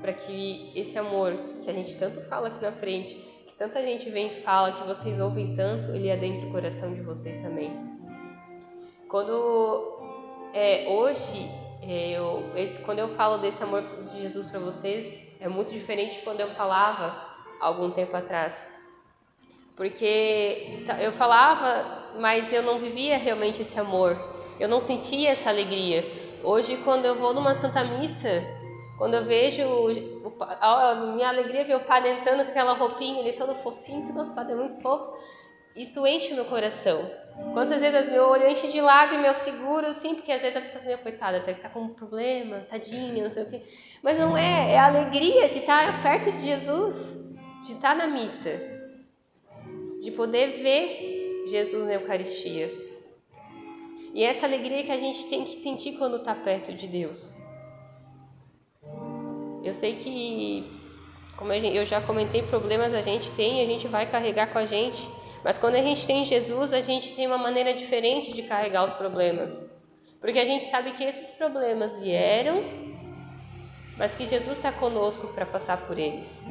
para 0.01 0.13
que 0.13 0.73
esse 0.75 0.99
amor 0.99 1.33
que 1.63 1.71
a 1.71 1.73
gente 1.73 1.97
tanto 1.97 2.21
fala 2.23 2.49
aqui 2.49 2.61
na 2.61 2.73
frente, 2.73 3.15
que 3.47 3.55
tanta 3.55 3.81
gente 3.81 4.11
vem 4.11 4.27
e 4.27 4.43
fala, 4.43 4.73
que 4.73 4.85
vocês 4.85 5.19
ouvem 5.21 5.55
tanto, 5.55 5.93
ele 5.93 6.11
adentre 6.11 6.47
o 6.47 6.51
coração 6.51 6.93
de 6.93 7.01
vocês 7.01 7.41
também. 7.41 7.94
Quando 9.15 10.01
é, 10.53 10.89
hoje, 10.89 11.49
é, 11.81 12.19
eu, 12.19 12.43
esse, 12.57 12.81
quando 12.83 12.99
eu 12.99 13.11
falo 13.11 13.39
desse 13.39 13.63
amor 13.63 13.81
de 13.81 14.23
Jesus 14.23 14.45
para 14.47 14.59
vocês, 14.59 15.17
é 15.39 15.49
muito 15.49 15.73
diferente 15.73 16.17
de 16.17 16.23
quando 16.23 16.41
eu 16.41 16.51
falava 16.51 17.25
algum 17.61 17.93
tempo 17.93 18.17
atrás. 18.17 18.73
Porque 19.77 20.83
eu 21.01 21.13
falava, 21.13 22.11
mas 22.19 22.53
eu 22.53 22.61
não 22.61 22.81
vivia 22.81 23.17
realmente 23.17 23.63
esse 23.63 23.79
amor. 23.79 24.19
Eu 24.59 24.69
não 24.69 24.81
sentia 24.81 25.31
essa 25.31 25.49
alegria. 25.49 26.05
Hoje, 26.43 26.77
quando 26.79 27.05
eu 27.05 27.15
vou 27.15 27.33
numa 27.33 27.55
Santa 27.55 27.85
Missa, 27.85 28.43
quando 28.99 29.15
eu 29.15 29.25
vejo 29.25 29.63
a 30.61 31.13
minha 31.15 31.29
alegria 31.29 31.65
ver 31.65 31.77
o 31.77 31.85
padre 31.85 32.11
entrando 32.11 32.45
com 32.45 32.51
aquela 32.51 32.73
roupinha, 32.73 33.21
ele 33.21 33.35
todo 33.35 33.55
fofinho, 33.55 34.09
que 34.09 34.13
nosso 34.13 34.35
padre 34.35 34.55
é 34.55 34.57
muito 34.57 34.83
fofo. 34.83 35.17
Isso 35.77 36.07
enche 36.07 36.33
o 36.33 36.37
meu 36.37 36.45
coração. 36.45 37.11
Quantas 37.53 37.81
vezes 37.81 38.09
meu 38.11 38.25
olho 38.29 38.49
enche 38.49 38.69
de 38.69 38.81
lágrimas, 38.81 39.27
eu 39.27 39.35
seguro 39.35 39.87
assim, 39.89 40.15
porque 40.15 40.31
às 40.31 40.41
vezes 40.41 40.57
a 40.57 40.61
pessoa 40.61 40.85
meu 40.85 40.99
coitada, 40.99 41.41
tá, 41.41 41.53
tá 41.53 41.69
com 41.69 41.81
um 41.81 41.95
problema, 41.95 42.61
tadinha, 42.61 43.23
não 43.23 43.31
sei 43.31 43.43
o 43.43 43.51
quê. 43.51 43.63
Mas 44.03 44.19
não 44.19 44.37
é, 44.37 44.73
é 44.73 44.79
a 44.79 44.87
alegria 44.87 45.49
de 45.49 45.59
estar 45.59 46.01
perto 46.03 46.31
de 46.31 46.45
Jesus, 46.45 47.35
de 47.65 47.73
estar 47.73 47.97
na 47.97 48.07
missa, 48.07 48.53
de 50.01 50.11
poder 50.13 50.63
ver 50.63 51.47
Jesus 51.49 51.87
na 51.87 51.95
Eucaristia. 51.95 52.73
E 54.15 54.23
é 54.23 54.27
essa 54.27 54.47
alegria 54.47 54.85
que 54.85 54.93
a 54.93 54.97
gente 54.97 55.27
tem 55.27 55.45
que 55.45 55.57
sentir 55.57 55.99
quando 55.99 56.19
está 56.19 56.37
perto 56.37 56.73
de 56.73 56.87
Deus. 56.87 57.37
Eu 59.65 59.75
sei 59.75 59.95
que, 59.95 60.71
como 61.37 61.53
eu 61.53 61.85
já 61.85 62.01
comentei, 62.01 62.43
problemas 62.43 62.95
a 62.95 63.01
gente 63.01 63.29
tem 63.33 63.61
a 63.63 63.67
gente 63.67 63.89
vai 63.89 64.09
carregar 64.09 64.53
com 64.53 64.59
a 64.59 64.67
gente. 64.67 65.03
Mas 65.45 65.59
quando 65.59 65.75
a 65.75 65.83
gente 65.83 66.07
tem 66.07 66.25
Jesus, 66.25 66.73
a 66.73 66.81
gente 66.81 67.15
tem 67.15 67.27
uma 67.27 67.37
maneira 67.37 67.75
diferente 67.75 68.33
de 68.33 68.43
carregar 68.45 68.83
os 68.85 68.95
problemas. 68.95 69.63
Porque 70.19 70.39
a 70.39 70.45
gente 70.47 70.65
sabe 70.65 70.93
que 70.93 71.05
esses 71.05 71.33
problemas 71.33 71.99
vieram, 71.99 72.65
mas 73.99 74.15
que 74.15 74.27
Jesus 74.27 74.57
está 74.57 74.73
conosco 74.73 75.29
para 75.29 75.45
passar 75.45 75.87
por 75.87 75.99
eles. 75.99 76.43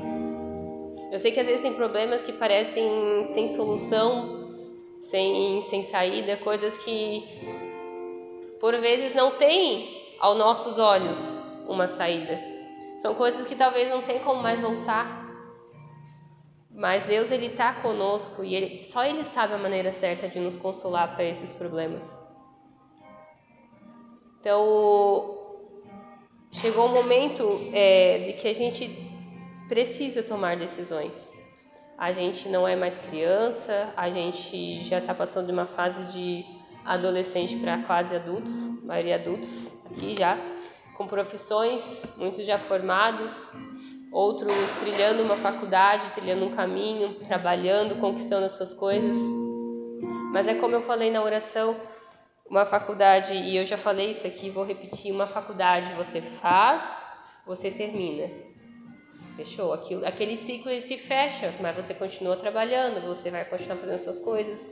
Eu 1.11 1.19
sei 1.19 1.31
que 1.31 1.39
às 1.39 1.47
vezes 1.47 1.63
tem 1.63 1.73
problemas 1.73 2.21
que 2.21 2.33
parecem 2.33 3.25
sem 3.33 3.49
solução, 3.55 4.53
sem, 4.99 5.63
sem 5.63 5.81
saída, 5.81 6.37
coisas 6.37 6.77
que 6.77 7.23
por 8.59 8.79
vezes 8.79 9.15
não 9.15 9.31
tem 9.31 10.15
aos 10.19 10.37
nossos 10.37 10.77
olhos 10.77 11.19
uma 11.67 11.87
saída. 11.87 12.39
São 12.99 13.15
coisas 13.15 13.47
que 13.47 13.55
talvez 13.55 13.89
não 13.89 14.03
tem 14.03 14.19
como 14.19 14.41
mais 14.41 14.61
voltar. 14.61 15.22
Mas 16.73 17.05
Deus 17.05 17.31
ele 17.31 17.47
está 17.47 17.73
conosco 17.73 18.43
e 18.43 18.55
ele, 18.55 18.83
só 18.83 19.05
Ele 19.05 19.23
sabe 19.23 19.53
a 19.53 19.57
maneira 19.57 19.91
certa 19.91 20.27
de 20.27 20.39
nos 20.39 20.57
consolar 20.57 21.15
para 21.15 21.23
esses 21.23 21.53
problemas. 21.53 22.21
Então 24.39 25.37
chegou 26.51 26.87
o 26.87 26.89
momento 26.89 27.69
é, 27.73 28.19
de 28.19 28.33
que 28.33 28.47
a 28.47 28.55
gente 28.55 28.89
precisa 29.67 30.23
tomar 30.23 30.57
decisões 30.57 31.31
a 31.97 32.11
gente 32.11 32.49
não 32.49 32.67
é 32.67 32.75
mais 32.75 32.97
criança, 32.97 33.93
a 33.95 34.09
gente 34.09 34.83
já 34.83 34.99
está 34.99 35.13
passando 35.13 35.45
de 35.47 35.51
uma 35.51 35.65
fase 35.65 36.11
de 36.11 36.45
adolescente 36.83 37.55
para 37.57 37.77
quase 37.83 38.15
adultos, 38.15 38.53
maioria 38.83 39.15
adultos 39.15 39.85
aqui 39.89 40.15
já, 40.17 40.37
com 40.97 41.07
profissões, 41.07 42.03
muitos 42.17 42.45
já 42.45 42.59
formados, 42.59 43.51
outros 44.13 44.53
trilhando 44.79 45.23
uma 45.23 45.35
faculdade, 45.35 46.11
trilhando 46.11 46.45
um 46.45 46.55
caminho, 46.55 47.15
trabalhando, 47.25 47.99
conquistando 47.99 48.45
as 48.45 48.53
suas 48.53 48.73
coisas. 48.73 49.17
Mas 50.31 50.47
é 50.47 50.53
como 50.53 50.75
eu 50.75 50.81
falei 50.81 51.11
na 51.11 51.21
oração, 51.21 51.75
uma 52.45 52.65
faculdade, 52.65 53.33
e 53.33 53.57
eu 53.57 53.65
já 53.65 53.77
falei 53.77 54.11
isso 54.11 54.27
aqui, 54.27 54.49
vou 54.49 54.63
repetir, 54.63 55.11
uma 55.11 55.27
faculdade 55.27 55.93
você 55.93 56.21
faz, 56.21 57.05
você 57.45 57.71
termina. 57.71 58.29
Fechou. 59.35 59.73
Aquilo, 59.73 60.05
aquele 60.05 60.37
ciclo 60.37 60.69
ele 60.69 60.81
se 60.81 60.97
fecha, 60.97 61.51
mas 61.59 61.75
você 61.75 61.93
continua 61.93 62.37
trabalhando, 62.37 63.01
você 63.07 63.31
vai 63.31 63.43
continuar 63.45 63.77
fazendo 63.77 63.97
suas 63.97 64.19
coisas. 64.19 64.63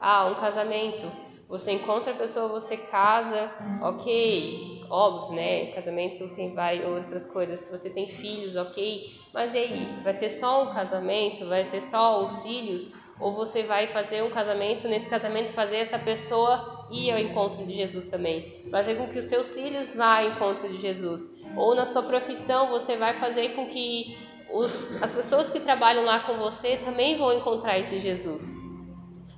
Ah, 0.00 0.26
um 0.26 0.36
casamento. 0.36 1.27
Você 1.48 1.72
encontra 1.72 2.12
a 2.12 2.16
pessoa, 2.16 2.48
você 2.48 2.76
casa, 2.76 3.50
ok, 3.82 4.82
óbvio, 4.90 5.36
né? 5.36 5.72
Casamento 5.72 6.28
tem 6.34 6.52
vai 6.52 6.84
outras 6.84 7.24
coisas. 7.24 7.60
Se 7.60 7.70
você 7.70 7.88
tem 7.88 8.06
filhos, 8.06 8.54
ok. 8.54 9.10
Mas 9.32 9.54
e 9.54 9.58
aí? 9.58 9.88
Vai 10.04 10.12
ser 10.12 10.28
só 10.30 10.64
um 10.64 10.74
casamento? 10.74 11.46
Vai 11.46 11.64
ser 11.64 11.80
só 11.80 12.22
os 12.22 12.42
filhos? 12.42 12.92
Ou 13.18 13.34
você 13.34 13.62
vai 13.62 13.86
fazer 13.86 14.22
um 14.22 14.30
casamento, 14.30 14.86
nesse 14.86 15.08
casamento 15.08 15.52
fazer 15.52 15.78
essa 15.78 15.98
pessoa 15.98 16.86
ir 16.90 17.10
ao 17.10 17.18
encontro 17.18 17.66
de 17.66 17.74
Jesus 17.74 18.10
também? 18.10 18.62
Fazer 18.70 18.96
com 18.96 19.08
que 19.08 19.18
os 19.18 19.24
seus 19.24 19.54
filhos 19.54 19.96
vá 19.96 20.18
ao 20.18 20.28
encontro 20.28 20.68
de 20.68 20.76
Jesus 20.76 21.38
ou 21.56 21.74
na 21.74 21.86
sua 21.86 22.02
profissão 22.02 22.68
você 22.68 22.96
vai 22.96 23.14
fazer 23.14 23.50
com 23.50 23.66
que 23.66 24.16
os, 24.50 25.02
as 25.02 25.12
pessoas 25.12 25.50
que 25.50 25.60
trabalham 25.60 26.04
lá 26.04 26.20
com 26.20 26.38
você 26.38 26.76
também 26.76 27.18
vão 27.18 27.32
encontrar 27.32 27.78
esse 27.78 28.00
Jesus. 28.00 28.67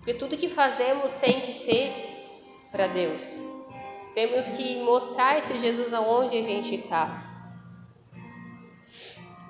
Porque 0.00 0.14
tudo 0.14 0.36
que 0.36 0.48
fazemos 0.48 1.12
tem 1.16 1.42
que 1.42 1.52
ser 1.52 1.92
para 2.72 2.86
Deus. 2.86 3.38
Temos 4.14 4.46
que 4.50 4.82
mostrar 4.82 5.38
esse 5.38 5.58
Jesus 5.58 5.92
aonde 5.92 6.38
a 6.38 6.42
gente 6.42 6.74
está. 6.74 7.22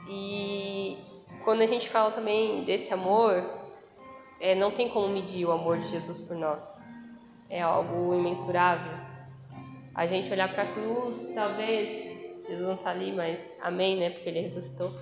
E 0.08 0.98
quando 1.44 1.62
a 1.62 1.66
gente 1.66 1.88
fala 1.88 2.10
também 2.10 2.64
desse 2.64 2.92
amor, 2.92 3.48
é, 4.40 4.54
não 4.54 4.72
tem 4.72 4.88
como 4.88 5.08
medir 5.08 5.46
o 5.46 5.52
amor 5.52 5.78
de 5.78 5.88
Jesus 5.88 6.18
por 6.18 6.36
nós. 6.36 6.80
É 7.48 7.62
algo 7.62 8.12
imensurável. 8.14 8.92
A 9.94 10.06
gente 10.06 10.32
olhar 10.32 10.52
para 10.52 10.64
a 10.64 10.72
cruz, 10.72 11.32
talvez 11.32 11.88
Jesus 12.48 12.66
não 12.66 12.74
está 12.74 12.90
ali, 12.90 13.12
mas 13.12 13.56
amém, 13.62 13.96
né? 13.96 14.10
Porque 14.10 14.28
ele 14.28 14.40
ressuscitou. 14.40 14.92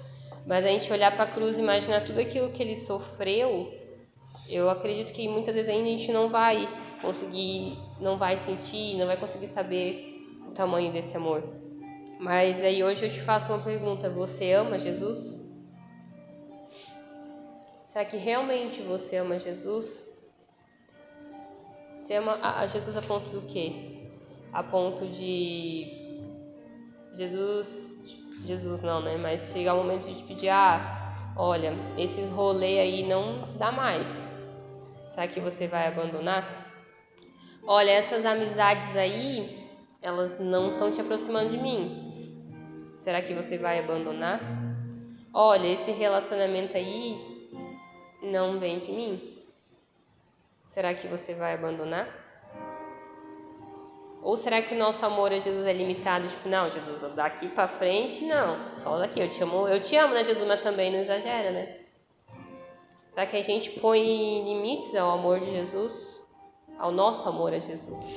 Mas 0.46 0.64
a 0.64 0.68
gente 0.68 0.92
olhar 0.92 1.10
para 1.14 1.24
a 1.24 1.32
cruz 1.32 1.56
e 1.56 1.60
imaginar 1.60 2.04
tudo 2.04 2.20
aquilo 2.20 2.50
que 2.50 2.62
ele 2.62 2.76
sofreu, 2.76 3.72
eu 4.48 4.70
acredito 4.70 5.12
que 5.12 5.28
muitas 5.28 5.54
vezes 5.54 5.70
ainda 5.70 5.88
a 5.88 5.90
gente 5.90 6.12
não 6.12 6.28
vai 6.28 6.68
conseguir, 7.00 7.76
não 8.00 8.16
vai 8.16 8.36
sentir, 8.36 8.96
não 8.96 9.06
vai 9.06 9.16
conseguir 9.16 9.48
saber 9.48 10.26
o 10.46 10.50
tamanho 10.52 10.92
desse 10.92 11.16
amor. 11.16 11.42
Mas 12.18 12.62
aí 12.62 12.82
hoje 12.82 13.06
eu 13.06 13.10
te 13.10 13.20
faço 13.20 13.52
uma 13.52 13.62
pergunta: 13.62 14.10
você 14.10 14.52
ama 14.52 14.78
Jesus? 14.78 15.38
Será 17.88 18.04
que 18.04 18.16
realmente 18.16 18.82
você 18.82 19.16
ama 19.16 19.38
Jesus? 19.38 20.06
Você 21.98 22.14
ama 22.14 22.38
a 22.42 22.66
Jesus 22.66 22.96
a 22.96 23.02
ponto 23.02 23.28
do 23.30 23.42
quê? 23.42 23.72
A 24.52 24.62
ponto 24.62 25.06
de 25.06 25.86
Jesus, 27.14 28.24
Jesus 28.46 28.82
não, 28.82 29.02
né? 29.02 29.16
Mas 29.16 29.52
chegar 29.52 29.74
o 29.74 29.78
momento 29.78 30.06
de 30.06 30.14
te 30.14 30.22
pedir, 30.24 30.48
ah, 30.48 31.32
olha, 31.36 31.72
esse 31.96 32.22
rolê 32.22 32.78
aí 32.78 33.06
não 33.06 33.54
dá 33.58 33.70
mais. 33.70 34.27
Será 35.18 35.26
que 35.26 35.40
você 35.40 35.66
vai 35.66 35.88
abandonar? 35.88 36.70
Olha, 37.66 37.90
essas 37.90 38.24
amizades 38.24 38.96
aí, 38.96 39.68
elas 40.00 40.38
não 40.38 40.70
estão 40.70 40.92
te 40.92 41.00
aproximando 41.00 41.50
de 41.50 41.58
mim. 41.58 42.94
Será 42.94 43.20
que 43.20 43.34
você 43.34 43.58
vai 43.58 43.80
abandonar? 43.80 44.40
Olha, 45.34 45.66
esse 45.66 45.90
relacionamento 45.90 46.76
aí 46.76 47.18
não 48.22 48.60
vem 48.60 48.78
de 48.78 48.92
mim. 48.92 49.42
Será 50.64 50.94
que 50.94 51.08
você 51.08 51.34
vai 51.34 51.54
abandonar? 51.54 52.08
Ou 54.22 54.36
será 54.36 54.62
que 54.62 54.72
o 54.72 54.78
nosso 54.78 55.04
amor 55.04 55.32
a 55.32 55.40
Jesus 55.40 55.66
é 55.66 55.72
limitado? 55.72 56.28
Tipo, 56.28 56.48
não, 56.48 56.70
Jesus, 56.70 57.02
daqui 57.16 57.48
para 57.48 57.66
frente, 57.66 58.24
não. 58.24 58.68
Só 58.68 58.96
daqui, 58.98 59.18
eu 59.18 59.28
te 59.28 59.42
amo, 59.42 59.66
eu 59.66 59.82
te 59.82 59.96
amo, 59.96 60.14
né, 60.14 60.22
Jesus? 60.22 60.46
Mas 60.46 60.60
também 60.60 60.92
não 60.92 61.00
exagera, 61.00 61.50
né? 61.50 61.87
Será 63.18 63.26
que 63.28 63.36
a 63.36 63.42
gente 63.42 63.70
põe 63.80 64.44
limites 64.44 64.94
ao 64.94 65.10
amor 65.10 65.40
de 65.40 65.50
Jesus? 65.50 66.22
Ao 66.78 66.92
nosso 66.92 67.28
amor 67.28 67.52
a 67.52 67.58
Jesus? 67.58 68.14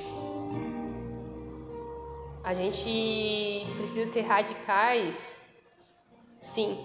A 2.44 2.54
gente 2.54 3.66
precisa 3.78 4.12
ser 4.12 4.20
radicais, 4.20 5.44
sim. 6.40 6.78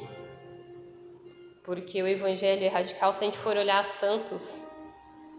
Porque 1.63 2.01
o 2.01 2.07
evangelho 2.07 2.63
é 2.63 2.69
radical 2.69 3.13
se 3.13 3.23
a 3.23 3.27
gente 3.27 3.37
for 3.37 3.55
olhar 3.55 3.85
santos. 3.85 4.63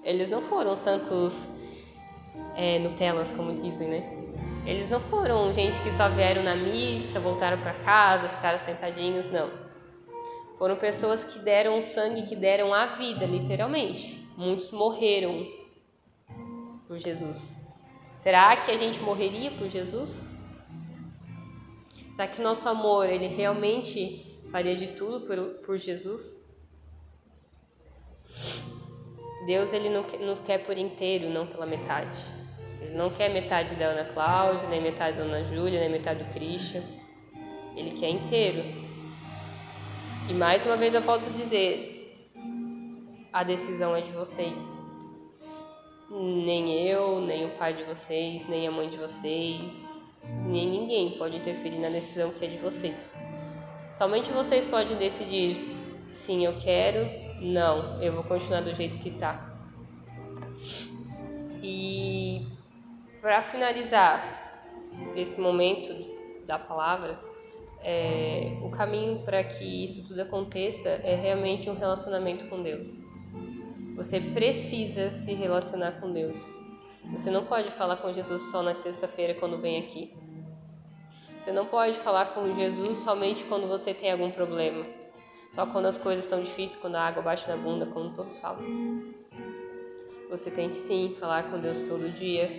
Eles 0.04 0.30
não 0.30 0.40
foram 0.40 0.76
santos 0.76 1.48
é, 2.54 2.78
Nutellas, 2.78 3.32
como 3.32 3.56
dizem, 3.56 3.88
né? 3.88 4.18
Eles 4.64 4.88
não 4.88 5.00
foram 5.00 5.52
gente 5.52 5.82
que 5.82 5.90
só 5.90 6.08
vieram 6.08 6.44
na 6.44 6.54
missa, 6.54 7.18
voltaram 7.18 7.58
para 7.58 7.74
casa, 7.74 8.28
ficaram 8.28 8.58
sentadinhos, 8.60 9.28
não. 9.32 9.67
Foram 10.58 10.76
pessoas 10.76 11.22
que 11.22 11.38
deram 11.38 11.78
o 11.78 11.82
sangue, 11.82 12.22
que 12.22 12.34
deram 12.34 12.74
a 12.74 12.86
vida, 12.96 13.24
literalmente. 13.24 14.28
Muitos 14.36 14.70
morreram 14.72 15.46
por 16.88 16.98
Jesus. 16.98 17.64
Será 18.10 18.56
que 18.56 18.70
a 18.72 18.76
gente 18.76 18.98
morreria 19.00 19.52
por 19.52 19.68
Jesus? 19.68 20.26
Será 22.16 22.26
que 22.26 22.42
nosso 22.42 22.68
amor, 22.68 23.08
ele 23.08 23.28
realmente 23.28 24.40
faria 24.50 24.74
de 24.74 24.88
tudo 24.88 25.24
por, 25.26 25.36
por 25.64 25.78
Jesus? 25.78 26.44
Deus, 29.46 29.72
ele 29.72 29.88
nos 29.88 30.40
quer 30.40 30.58
por 30.66 30.76
inteiro, 30.76 31.30
não 31.30 31.46
pela 31.46 31.64
metade. 31.64 32.18
Ele 32.80 32.96
não 32.96 33.10
quer 33.10 33.30
metade 33.30 33.76
da 33.76 33.86
Ana 33.86 34.04
Cláudia, 34.06 34.68
nem 34.68 34.82
metade 34.82 35.18
da 35.18 35.22
Ana 35.22 35.44
Júlia, 35.44 35.78
nem 35.78 35.88
metade 35.88 36.24
do 36.24 36.32
Christian. 36.32 36.82
Ele 37.76 37.92
quer 37.92 38.10
inteiro. 38.10 38.87
E 40.28 40.34
mais 40.34 40.64
uma 40.66 40.76
vez 40.76 40.92
eu 40.92 41.00
volto 41.00 41.24
dizer: 41.36 42.30
a 43.32 43.42
decisão 43.42 43.96
é 43.96 44.02
de 44.02 44.12
vocês. 44.12 44.78
Nem 46.10 46.86
eu, 46.86 47.20
nem 47.20 47.46
o 47.46 47.50
pai 47.56 47.72
de 47.72 47.84
vocês, 47.84 48.46
nem 48.46 48.68
a 48.68 48.70
mãe 48.70 48.90
de 48.90 48.98
vocês, 48.98 50.22
nem 50.46 50.68
ninguém 50.68 51.16
pode 51.16 51.36
interferir 51.36 51.78
na 51.78 51.88
decisão 51.88 52.30
que 52.30 52.44
é 52.44 52.48
de 52.48 52.58
vocês. 52.58 53.14
Somente 53.96 54.30
vocês 54.30 54.66
podem 54.66 54.96
decidir: 54.98 55.56
sim, 56.12 56.44
eu 56.44 56.58
quero, 56.58 57.08
não, 57.40 58.02
eu 58.02 58.12
vou 58.12 58.24
continuar 58.24 58.60
do 58.60 58.74
jeito 58.74 58.98
que 58.98 59.10
tá. 59.12 59.56
E 61.62 62.46
para 63.22 63.40
finalizar 63.40 64.22
esse 65.16 65.40
momento 65.40 65.94
da 66.46 66.58
palavra, 66.58 67.18
é, 67.82 68.58
o 68.62 68.70
caminho 68.70 69.20
para 69.20 69.42
que 69.44 69.84
isso 69.84 70.06
tudo 70.06 70.20
aconteça 70.20 70.88
é 70.88 71.14
realmente 71.14 71.70
um 71.70 71.74
relacionamento 71.74 72.46
com 72.48 72.62
Deus. 72.62 73.00
Você 73.96 74.20
precisa 74.20 75.10
se 75.10 75.32
relacionar 75.34 76.00
com 76.00 76.12
Deus. 76.12 76.36
Você 77.10 77.30
não 77.30 77.44
pode 77.44 77.70
falar 77.70 77.96
com 77.96 78.12
Jesus 78.12 78.42
só 78.50 78.62
na 78.62 78.74
sexta-feira 78.74 79.34
quando 79.34 79.58
vem 79.58 79.78
aqui. 79.80 80.14
Você 81.38 81.52
não 81.52 81.66
pode 81.66 81.98
falar 81.98 82.26
com 82.34 82.54
Jesus 82.54 82.98
somente 82.98 83.44
quando 83.44 83.66
você 83.66 83.94
tem 83.94 84.12
algum 84.12 84.30
problema. 84.30 84.84
Só 85.52 85.66
quando 85.66 85.86
as 85.86 85.96
coisas 85.96 86.24
estão 86.24 86.42
difíceis, 86.42 86.80
quando 86.80 86.96
a 86.96 87.02
água 87.02 87.22
bate 87.22 87.48
na 87.48 87.56
bunda, 87.56 87.86
como 87.86 88.14
todos 88.14 88.38
falam. 88.38 88.62
Você 90.28 90.50
tem 90.50 90.68
que 90.68 90.76
sim 90.76 91.16
falar 91.18 91.50
com 91.50 91.58
Deus 91.58 91.82
todo 91.82 92.10
dia. 92.10 92.50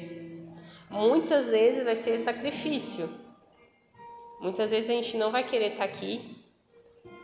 Muitas 0.89 1.51
vezes 1.51 1.83
vai 1.83 1.95
ser 1.95 2.19
sacrifício. 2.19 3.07
Muitas 4.39 4.72
vezes 4.72 4.89
a 4.89 4.93
gente 4.93 5.17
não 5.17 5.31
vai 5.31 5.43
querer 5.43 5.72
estar 5.72 5.84
aqui, 5.84 6.38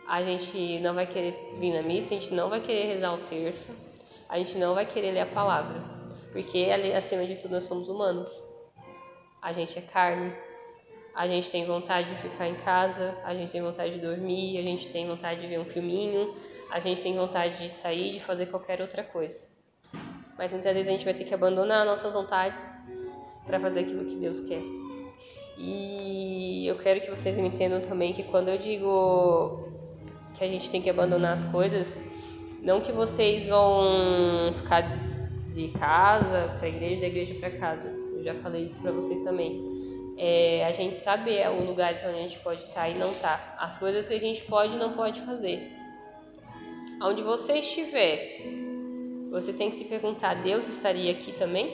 a 0.06 0.22
gente 0.22 0.78
não 0.80 0.94
vai 0.94 1.06
querer 1.06 1.56
vir 1.58 1.72
na 1.72 1.82
missa, 1.82 2.14
a 2.14 2.18
gente 2.18 2.34
não 2.34 2.50
vai 2.50 2.60
querer 2.60 2.92
rezar 2.92 3.14
o 3.14 3.18
terço, 3.18 3.74
a 4.28 4.36
gente 4.38 4.58
não 4.58 4.74
vai 4.74 4.84
querer 4.84 5.12
ler 5.12 5.20
a 5.20 5.26
palavra, 5.26 5.82
porque 6.30 6.68
acima 6.94 7.24
de 7.24 7.36
tudo 7.36 7.52
nós 7.52 7.64
somos 7.64 7.88
humanos. 7.88 8.30
A 9.40 9.52
gente 9.52 9.78
é 9.78 9.82
carne, 9.82 10.30
a 11.14 11.26
gente 11.26 11.50
tem 11.50 11.64
vontade 11.64 12.10
de 12.10 12.16
ficar 12.16 12.48
em 12.48 12.54
casa, 12.56 13.16
a 13.24 13.34
gente 13.34 13.50
tem 13.50 13.62
vontade 13.62 13.94
de 13.94 14.00
dormir, 14.00 14.58
a 14.58 14.62
gente 14.62 14.88
tem 14.92 15.06
vontade 15.06 15.40
de 15.40 15.46
ver 15.46 15.58
um 15.58 15.64
filminho, 15.64 16.34
a 16.70 16.80
gente 16.80 17.00
tem 17.00 17.16
vontade 17.16 17.58
de 17.62 17.70
sair, 17.70 18.12
de 18.12 18.20
fazer 18.20 18.46
qualquer 18.46 18.82
outra 18.82 19.02
coisa. 19.02 19.48
Mas 20.36 20.52
muitas 20.52 20.74
vezes 20.74 20.88
a 20.88 20.92
gente 20.92 21.04
vai 21.06 21.14
ter 21.14 21.24
que 21.24 21.32
abandonar 21.32 21.86
nossas 21.86 22.12
vontades 22.12 22.62
para 23.46 23.58
fazer 23.58 23.80
aquilo 23.80 24.04
que 24.04 24.16
Deus 24.16 24.40
quer. 24.40 24.85
E 25.58 26.66
eu 26.66 26.76
quero 26.76 27.00
que 27.00 27.10
vocês 27.10 27.38
me 27.38 27.48
entendam 27.48 27.80
também 27.80 28.12
que 28.12 28.22
quando 28.22 28.48
eu 28.48 28.58
digo 28.58 29.68
que 30.34 30.44
a 30.44 30.48
gente 30.48 30.68
tem 30.70 30.82
que 30.82 30.90
abandonar 30.90 31.32
as 31.32 31.44
coisas, 31.44 31.98
não 32.62 32.80
que 32.80 32.92
vocês 32.92 33.46
vão 33.46 34.52
ficar 34.54 34.82
de 35.52 35.68
casa 35.68 36.54
para 36.58 36.68
igreja, 36.68 37.00
da 37.00 37.06
igreja 37.06 37.34
para 37.34 37.50
casa. 37.50 37.88
Eu 37.88 38.22
já 38.22 38.34
falei 38.34 38.64
isso 38.64 38.78
para 38.80 38.92
vocês 38.92 39.20
também. 39.20 39.74
É 40.18 40.64
a 40.66 40.72
gente 40.72 40.96
saber 40.96 41.48
o 41.48 41.64
lugar 41.64 41.94
onde 41.94 42.06
a 42.06 42.22
gente 42.22 42.38
pode 42.40 42.62
estar 42.62 42.88
e 42.88 42.94
não 42.94 43.12
estar. 43.12 43.56
As 43.58 43.78
coisas 43.78 44.08
que 44.08 44.14
a 44.14 44.20
gente 44.20 44.42
pode 44.42 44.74
e 44.74 44.78
não 44.78 44.92
pode 44.92 45.20
fazer. 45.22 45.72
Onde 47.02 47.22
você 47.22 47.58
estiver, 47.58 48.42
você 49.30 49.52
tem 49.52 49.70
que 49.70 49.76
se 49.76 49.84
perguntar: 49.84 50.34
Deus 50.42 50.66
estaria 50.68 51.12
aqui 51.12 51.32
também? 51.32 51.68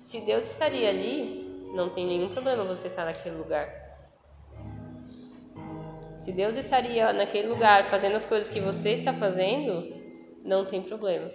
Se 0.00 0.20
Deus 0.20 0.50
estaria 0.50 0.88
ali, 0.88 1.45
não 1.76 1.90
tem 1.90 2.06
nenhum 2.06 2.30
problema 2.30 2.64
você 2.64 2.88
estar 2.88 3.04
naquele 3.04 3.36
lugar. 3.36 3.68
Se 6.18 6.32
Deus 6.32 6.56
estaria 6.56 7.12
naquele 7.12 7.46
lugar 7.46 7.88
fazendo 7.90 8.16
as 8.16 8.24
coisas 8.24 8.48
que 8.48 8.60
você 8.60 8.92
está 8.92 9.12
fazendo, 9.12 9.94
não 10.42 10.64
tem 10.64 10.82
problema. 10.82 11.30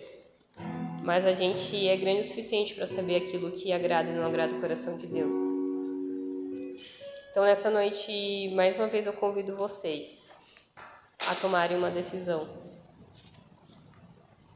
Mas 1.04 1.26
a 1.26 1.32
gente 1.32 1.88
é 1.88 1.96
grande 1.96 2.22
o 2.22 2.24
suficiente 2.28 2.74
para 2.74 2.88
saber 2.88 3.18
aquilo 3.18 3.52
que 3.52 3.72
agrada 3.72 4.10
e 4.10 4.14
não 4.14 4.26
agrada 4.26 4.54
o 4.54 4.60
coração 4.60 4.98
de 4.98 5.08
Deus. 5.08 5.32
Então, 7.30 7.44
nessa 7.44 7.70
noite, 7.70 8.52
mais 8.56 8.76
uma 8.76 8.88
vez 8.88 9.06
eu 9.06 9.14
convido 9.14 9.56
vocês 9.56 10.34
a 11.30 11.36
tomarem 11.36 11.78
uma 11.78 11.90
decisão. 11.90 12.50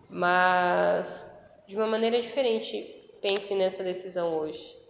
Mas, 0.10 1.25
de 1.68 1.75
uma 1.75 1.88
maneira 1.88 2.20
diferente, 2.20 3.18
pensem 3.22 3.58
nessa 3.58 3.84
decisão 3.84 4.36
hoje. 4.36 4.85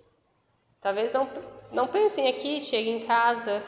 Talvez 0.86 1.12
não, 1.14 1.28
não 1.72 1.88
pensem 1.88 2.28
aqui, 2.28 2.62
cheguem 2.62 2.98
em 2.98 3.06
casa, 3.08 3.64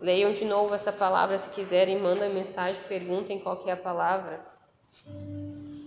leiam 0.00 0.32
de 0.32 0.44
novo 0.44 0.74
essa 0.74 0.90
palavra 0.90 1.38
se 1.38 1.48
quiserem, 1.50 2.00
mandem 2.00 2.34
mensagem, 2.34 2.82
perguntem 2.88 3.38
qual 3.38 3.58
que 3.58 3.70
é 3.70 3.74
a 3.74 3.76
palavra. 3.76 4.40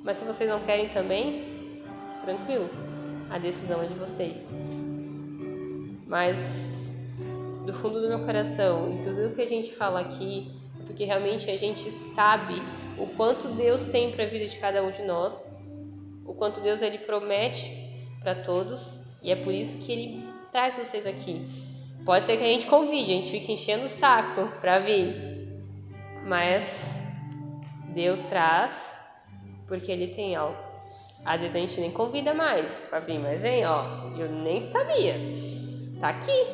Mas 0.02 0.16
se 0.16 0.24
vocês 0.24 0.50
não 0.50 0.62
querem 0.62 0.88
também, 0.88 1.84
tranquilo, 2.22 2.70
a 3.30 3.38
decisão 3.38 3.84
é 3.84 3.86
de 3.86 3.96
vocês. 3.96 4.54
Mas 6.08 6.90
do 7.66 7.74
fundo 7.74 8.00
do 8.00 8.08
meu 8.08 8.20
coração, 8.20 8.94
em 8.94 9.02
tudo 9.02 9.36
que 9.36 9.42
a 9.42 9.50
gente 9.50 9.76
fala 9.76 10.00
aqui, 10.00 10.50
é 10.80 10.86
porque 10.86 11.04
realmente 11.04 11.52
a 11.52 11.58
gente 11.58 11.92
sabe 11.92 12.54
o 12.98 13.08
quanto 13.18 13.50
Deus 13.50 13.88
tem 13.88 14.14
para 14.14 14.24
a 14.24 14.28
vida 14.28 14.48
de 14.48 14.58
cada 14.58 14.82
um 14.82 14.90
de 14.90 15.04
nós, 15.04 15.54
o 16.26 16.34
quanto 16.34 16.62
Deus 16.62 16.82
ele 16.82 17.00
promete 17.00 18.08
para 18.22 18.36
todos, 18.36 19.02
e 19.22 19.34
é 19.34 19.36
por 19.36 19.54
isso 19.54 19.80
que 19.80 19.92
ele 19.92 20.35
traz 20.56 20.78
vocês 20.78 21.06
aqui. 21.06 21.46
Pode 22.06 22.24
ser 22.24 22.38
que 22.38 22.44
a 22.46 22.48
gente 22.48 22.66
convide, 22.68 23.12
a 23.12 23.16
gente 23.16 23.30
fique 23.30 23.52
enchendo 23.52 23.88
o 23.88 23.90
saco 23.90 24.48
para 24.62 24.80
vir, 24.80 25.14
mas 26.26 26.96
Deus 27.90 28.22
traz 28.22 28.98
porque 29.68 29.92
Ele 29.92 30.08
tem 30.08 30.34
algo. 30.34 30.56
Às 31.26 31.42
vezes 31.42 31.58
a 31.58 31.60
gente 31.60 31.82
nem 31.82 31.92
convida 31.92 32.34
mais 32.34 32.72
para 32.90 33.00
vir, 33.00 33.20
mas 33.20 33.42
vem, 33.42 33.66
ó. 33.66 33.84
Eu 34.18 34.30
nem 34.30 34.62
sabia. 34.62 35.16
Tá 36.00 36.10
aqui. 36.10 36.46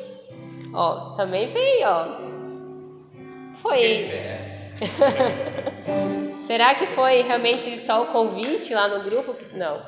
Ó, 0.74 1.12
também 1.12 1.46
vem, 1.46 1.86
ó. 1.86 2.06
Foi. 3.54 4.08
Será 6.48 6.74
que 6.74 6.86
foi 6.88 7.22
realmente 7.22 7.78
só 7.78 8.02
o 8.02 8.06
convite 8.06 8.74
lá 8.74 8.88
no 8.88 9.00
grupo? 9.04 9.36
Não 9.52 9.80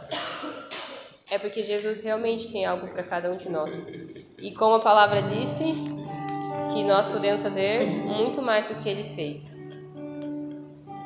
é 1.30 1.38
porque 1.38 1.62
Jesus 1.62 2.02
realmente 2.02 2.52
tem 2.52 2.66
algo 2.66 2.86
para 2.88 3.02
cada 3.02 3.30
um 3.30 3.36
de 3.36 3.48
nós. 3.48 3.70
E 4.38 4.52
como 4.52 4.74
a 4.74 4.80
palavra 4.80 5.22
disse, 5.22 5.64
que 6.72 6.82
nós 6.82 7.06
podemos 7.06 7.42
fazer 7.42 7.86
muito 7.86 8.42
mais 8.42 8.68
do 8.68 8.74
que 8.76 8.88
ele 8.88 9.14
fez. 9.14 9.56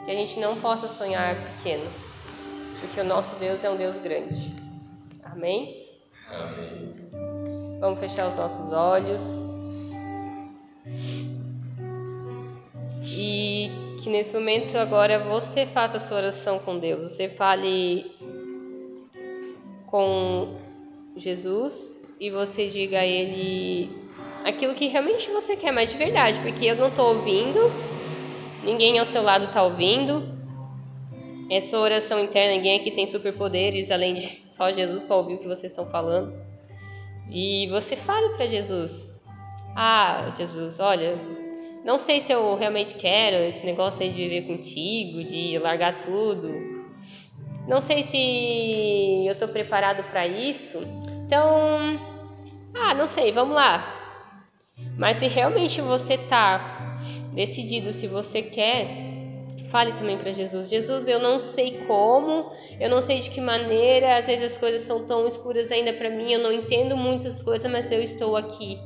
Que 0.04 0.10
a 0.10 0.14
gente 0.14 0.40
não 0.40 0.56
possa 0.56 0.88
sonhar 0.88 1.36
pequeno, 1.52 1.84
porque 2.80 3.00
o 3.00 3.04
nosso 3.04 3.34
Deus 3.36 3.62
é 3.62 3.70
um 3.70 3.76
Deus 3.76 3.98
grande. 3.98 4.54
Amém? 5.22 5.86
Amém. 6.30 6.94
Vamos 7.80 8.00
fechar 8.00 8.28
os 8.28 8.36
nossos 8.36 8.72
olhos. 8.72 9.22
E 13.02 13.70
que 14.02 14.08
nesse 14.08 14.32
momento 14.32 14.76
agora 14.76 15.18
você 15.18 15.66
faça 15.66 15.98
a 15.98 16.00
sua 16.00 16.18
oração 16.18 16.58
com 16.60 16.78
Deus. 16.78 17.12
Você 17.12 17.28
fale 17.28 18.06
com 19.90 20.56
Jesus 21.16 22.00
e 22.20 22.30
você 22.30 22.68
diga 22.68 23.00
a 23.00 23.06
Ele 23.06 23.90
aquilo 24.44 24.74
que 24.74 24.86
realmente 24.86 25.30
você 25.30 25.56
quer, 25.56 25.72
mas 25.72 25.90
de 25.90 25.96
verdade, 25.96 26.38
porque 26.40 26.66
eu 26.66 26.76
não 26.76 26.88
estou 26.88 27.14
ouvindo, 27.14 27.60
ninguém 28.64 28.98
ao 28.98 29.04
seu 29.04 29.22
lado 29.22 29.46
está 29.46 29.62
ouvindo. 29.62 30.36
É 31.50 31.60
sua 31.60 31.80
oração 31.80 32.20
interna, 32.20 32.56
ninguém 32.56 32.78
aqui 32.78 32.90
tem 32.90 33.06
superpoderes 33.06 33.90
além 33.90 34.14
de 34.14 34.26
só 34.48 34.70
Jesus 34.70 35.02
para 35.02 35.16
ouvir 35.16 35.34
o 35.34 35.38
que 35.38 35.48
vocês 35.48 35.72
estão 35.72 35.86
falando. 35.86 36.34
E 37.30 37.66
você 37.68 37.96
fale 37.96 38.30
para 38.30 38.46
Jesus: 38.46 39.06
Ah, 39.74 40.30
Jesus, 40.36 40.78
olha, 40.78 41.16
não 41.84 41.98
sei 41.98 42.20
se 42.20 42.32
eu 42.32 42.54
realmente 42.54 42.94
quero 42.94 43.36
esse 43.44 43.64
negócio 43.64 44.02
aí 44.02 44.10
de 44.10 44.16
viver 44.16 44.42
contigo, 44.42 45.24
de 45.24 45.58
largar 45.58 46.00
tudo 46.02 46.77
não 47.68 47.82
sei 47.82 48.02
se 48.02 49.26
eu 49.26 49.34
estou 49.34 49.46
preparado 49.46 50.02
para 50.04 50.26
isso. 50.26 50.78
Então, 51.26 52.00
ah, 52.74 52.94
não 52.94 53.06
sei, 53.06 53.30
vamos 53.30 53.54
lá. 53.54 53.94
Mas 54.96 55.18
se 55.18 55.26
realmente 55.26 55.82
você 55.82 56.14
está 56.14 56.98
decidido, 57.34 57.92
se 57.92 58.06
você 58.06 58.40
quer, 58.40 58.88
fale 59.68 59.92
também 59.92 60.16
para 60.16 60.32
Jesus. 60.32 60.70
Jesus, 60.70 61.06
eu 61.06 61.20
não 61.20 61.38
sei 61.38 61.82
como, 61.86 62.50
eu 62.80 62.88
não 62.88 63.02
sei 63.02 63.20
de 63.20 63.28
que 63.28 63.40
maneira, 63.40 64.16
às 64.16 64.26
vezes 64.26 64.52
as 64.52 64.58
coisas 64.58 64.80
são 64.82 65.04
tão 65.04 65.28
escuras 65.28 65.70
ainda 65.70 65.92
para 65.92 66.08
mim, 66.08 66.32
eu 66.32 66.42
não 66.42 66.50
entendo 66.50 66.96
muitas 66.96 67.42
coisas, 67.42 67.70
mas 67.70 67.92
eu 67.92 68.02
estou 68.02 68.34
aqui. 68.34 68.78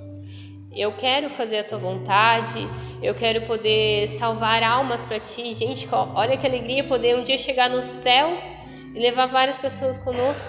Eu 0.74 0.92
quero 0.94 1.30
fazer 1.30 1.58
a 1.58 1.64
tua 1.64 1.78
vontade, 1.78 2.66
eu 3.00 3.14
quero 3.14 3.42
poder 3.46 4.08
salvar 4.08 4.62
almas 4.64 5.04
para 5.04 5.20
ti. 5.20 5.54
Gente, 5.54 5.86
olha 5.92 6.36
que 6.36 6.46
alegria 6.46 6.82
poder 6.82 7.14
um 7.16 7.22
dia 7.22 7.38
chegar 7.38 7.70
no 7.70 7.80
céu 7.80 8.51
e 8.94 8.98
levar 8.98 9.26
várias 9.26 9.58
pessoas 9.58 9.96
conosco. 9.98 10.48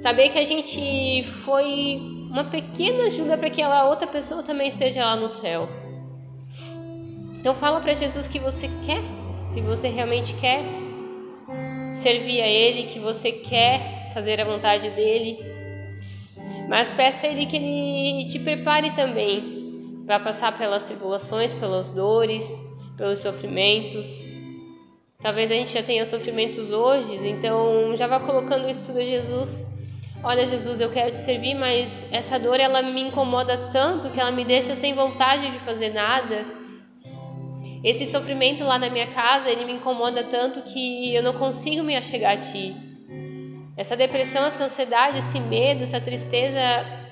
Saber 0.00 0.28
que 0.28 0.38
a 0.38 0.44
gente 0.44 1.24
foi 1.24 1.98
uma 2.30 2.44
pequena 2.44 3.04
ajuda 3.04 3.36
para 3.36 3.48
que 3.50 3.62
aquela 3.62 3.88
outra 3.88 4.06
pessoa 4.06 4.42
também 4.42 4.68
esteja 4.68 5.04
lá 5.04 5.16
no 5.16 5.28
céu. 5.28 5.68
Então 7.38 7.54
fala 7.54 7.80
para 7.80 7.94
Jesus 7.94 8.26
que 8.26 8.38
você 8.38 8.68
quer, 8.84 9.00
se 9.44 9.60
você 9.60 9.88
realmente 9.88 10.34
quer 10.34 10.60
servir 11.92 12.42
a 12.42 12.46
Ele, 12.46 12.88
que 12.88 12.98
você 12.98 13.32
quer 13.32 14.10
fazer 14.12 14.40
a 14.40 14.44
vontade 14.44 14.90
dele. 14.90 15.38
Mas 16.68 16.92
peça 16.92 17.26
a 17.26 17.30
Ele 17.30 17.46
que 17.46 17.56
Ele 17.56 18.28
te 18.28 18.38
prepare 18.38 18.90
também 18.90 20.02
para 20.04 20.20
passar 20.20 20.56
pelas 20.58 20.84
tribulações, 20.84 21.52
pelas 21.52 21.90
dores, 21.90 22.48
pelos 22.96 23.20
sofrimentos 23.20 24.35
Talvez 25.26 25.50
a 25.50 25.54
gente 25.54 25.72
já 25.72 25.82
tenha 25.82 26.06
sofrimentos 26.06 26.70
hoje, 26.70 27.26
então 27.26 27.96
já 27.96 28.06
vá 28.06 28.20
colocando 28.20 28.70
isso 28.70 28.84
tudo 28.86 29.00
a 29.00 29.04
Jesus. 29.04 29.66
Olha, 30.22 30.46
Jesus, 30.46 30.80
eu 30.80 30.88
quero 30.88 31.10
te 31.10 31.18
servir, 31.18 31.56
mas 31.56 32.06
essa 32.12 32.38
dor 32.38 32.60
ela 32.60 32.80
me 32.80 33.02
incomoda 33.02 33.56
tanto 33.72 34.08
que 34.10 34.20
ela 34.20 34.30
me 34.30 34.44
deixa 34.44 34.76
sem 34.76 34.94
vontade 34.94 35.50
de 35.50 35.58
fazer 35.58 35.92
nada. 35.92 36.44
Esse 37.82 38.06
sofrimento 38.06 38.62
lá 38.62 38.78
na 38.78 38.88
minha 38.88 39.08
casa, 39.08 39.50
ele 39.50 39.64
me 39.64 39.72
incomoda 39.72 40.22
tanto 40.22 40.62
que 40.62 41.12
eu 41.12 41.24
não 41.24 41.32
consigo 41.32 41.82
me 41.82 41.96
achegar 41.96 42.34
a 42.34 42.36
ti. 42.36 42.76
Essa 43.76 43.96
depressão, 43.96 44.46
essa 44.46 44.66
ansiedade, 44.66 45.18
esse 45.18 45.40
medo, 45.40 45.82
essa 45.82 46.00
tristeza 46.00 46.60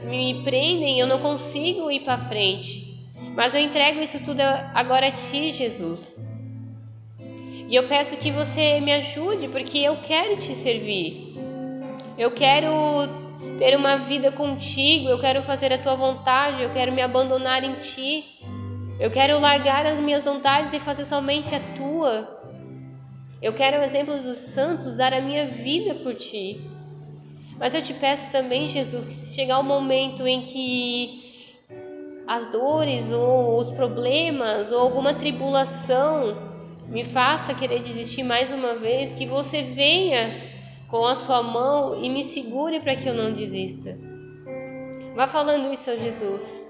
me 0.04 0.40
prendem, 0.44 1.00
eu 1.00 1.08
não 1.08 1.18
consigo 1.18 1.90
ir 1.90 2.04
para 2.04 2.16
frente. 2.16 3.10
Mas 3.34 3.56
eu 3.56 3.60
entrego 3.60 4.00
isso 4.00 4.20
tudo 4.20 4.40
agora 4.72 5.08
a 5.08 5.10
ti, 5.10 5.50
Jesus. 5.50 6.32
E 7.68 7.74
eu 7.74 7.88
peço 7.88 8.16
que 8.16 8.30
você 8.30 8.80
me 8.80 8.92
ajude, 8.92 9.48
porque 9.48 9.78
eu 9.78 9.96
quero 10.02 10.36
te 10.36 10.54
servir. 10.54 11.34
Eu 12.18 12.30
quero 12.30 12.70
ter 13.58 13.76
uma 13.76 13.96
vida 13.96 14.30
contigo, 14.30 15.08
eu 15.08 15.18
quero 15.18 15.42
fazer 15.42 15.72
a 15.72 15.78
tua 15.78 15.94
vontade, 15.94 16.62
eu 16.62 16.70
quero 16.70 16.92
me 16.92 17.00
abandonar 17.00 17.64
em 17.64 17.74
ti. 17.74 18.24
Eu 19.00 19.10
quero 19.10 19.40
largar 19.40 19.86
as 19.86 19.98
minhas 19.98 20.24
vontades 20.24 20.72
e 20.72 20.78
fazer 20.78 21.04
somente 21.04 21.54
a 21.54 21.60
tua. 21.76 22.42
Eu 23.42 23.52
quero 23.52 23.78
o 23.78 23.82
exemplo 23.82 24.22
dos 24.22 24.38
santos, 24.38 24.96
dar 24.96 25.12
a 25.12 25.20
minha 25.20 25.46
vida 25.46 25.94
por 25.96 26.14
ti. 26.14 26.60
Mas 27.58 27.74
eu 27.74 27.82
te 27.82 27.94
peço 27.94 28.30
também, 28.30 28.68
Jesus, 28.68 29.04
que 29.04 29.12
se 29.12 29.34
chegar 29.34 29.58
o 29.58 29.60
um 29.60 29.64
momento 29.64 30.26
em 30.26 30.42
que 30.42 31.24
as 32.26 32.50
dores 32.50 33.10
ou 33.10 33.58
os 33.58 33.70
problemas 33.70 34.72
ou 34.72 34.80
alguma 34.80 35.14
tribulação 35.14 36.53
me 36.88 37.04
faça 37.04 37.54
querer 37.54 37.80
desistir 37.82 38.22
mais 38.22 38.52
uma 38.52 38.74
vez, 38.74 39.12
que 39.12 39.26
você 39.26 39.62
venha 39.62 40.30
com 40.88 41.04
a 41.06 41.16
sua 41.16 41.42
mão 41.42 42.02
e 42.02 42.08
me 42.08 42.24
segure 42.24 42.80
para 42.80 42.94
que 42.94 43.08
eu 43.08 43.14
não 43.14 43.32
desista. 43.32 43.98
Vá 45.14 45.26
falando 45.26 45.72
isso 45.72 45.90
ao 45.90 45.98
Jesus, 45.98 46.64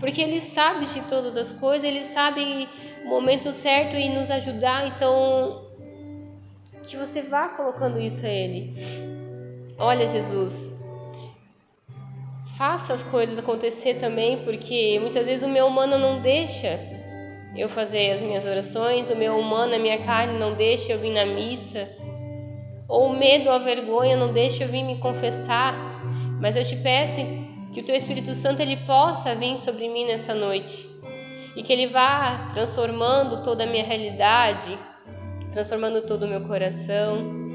porque 0.00 0.20
Ele 0.22 0.40
sabe 0.40 0.86
de 0.86 1.00
todas 1.02 1.36
as 1.36 1.52
coisas, 1.52 1.88
Ele 1.88 2.04
sabe 2.04 2.68
o 3.04 3.08
momento 3.08 3.52
certo 3.52 3.96
em 3.96 4.14
nos 4.14 4.30
ajudar, 4.30 4.86
então 4.86 5.68
que 6.86 6.96
você 6.96 7.22
vá 7.22 7.48
colocando 7.48 8.00
isso 8.00 8.24
a 8.26 8.28
Ele. 8.28 8.74
Olha, 9.78 10.06
Jesus, 10.06 10.72
faça 12.56 12.92
as 12.92 13.02
coisas 13.02 13.38
acontecer 13.38 13.94
também, 13.94 14.44
porque 14.44 14.98
muitas 15.00 15.26
vezes 15.26 15.42
o 15.42 15.48
meu 15.48 15.66
humano 15.66 15.98
não 15.98 16.20
deixa 16.20 17.01
eu 17.56 17.68
fazer 17.68 18.12
as 18.12 18.22
minhas 18.22 18.44
orações, 18.46 19.10
o 19.10 19.16
meu 19.16 19.38
humano, 19.38 19.74
a 19.74 19.78
minha 19.78 19.98
carne 19.98 20.38
não 20.38 20.54
deixa 20.54 20.92
eu 20.92 20.98
vir 20.98 21.12
na 21.12 21.26
missa, 21.26 21.88
ou 22.88 23.06
o 23.06 23.18
medo, 23.18 23.50
a 23.50 23.58
vergonha 23.58 24.16
não 24.16 24.32
deixa 24.32 24.64
eu 24.64 24.68
vir 24.68 24.82
me 24.82 24.98
confessar, 24.98 25.74
mas 26.40 26.56
eu 26.56 26.64
te 26.64 26.76
peço 26.76 27.20
que 27.72 27.80
o 27.80 27.84
teu 27.84 27.96
Espírito 27.96 28.34
Santo 28.34 28.60
ele 28.60 28.76
possa 28.84 29.34
vir 29.34 29.58
sobre 29.58 29.88
mim 29.88 30.06
nessa 30.06 30.34
noite. 30.34 30.86
E 31.56 31.62
que 31.62 31.72
ele 31.72 31.86
vá 31.86 32.50
transformando 32.52 33.42
toda 33.42 33.64
a 33.64 33.66
minha 33.66 33.84
realidade, 33.84 34.78
transformando 35.50 36.02
todo 36.02 36.24
o 36.24 36.28
meu 36.28 36.42
coração, 36.42 37.50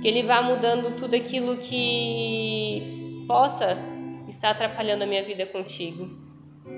que 0.00 0.08
ele 0.08 0.22
vá 0.22 0.42
mudando 0.42 0.96
tudo 0.96 1.14
aquilo 1.14 1.56
que 1.56 3.24
possa 3.26 3.76
estar 4.28 4.50
atrapalhando 4.50 5.04
a 5.04 5.06
minha 5.06 5.24
vida 5.24 5.46
contigo. 5.46 6.27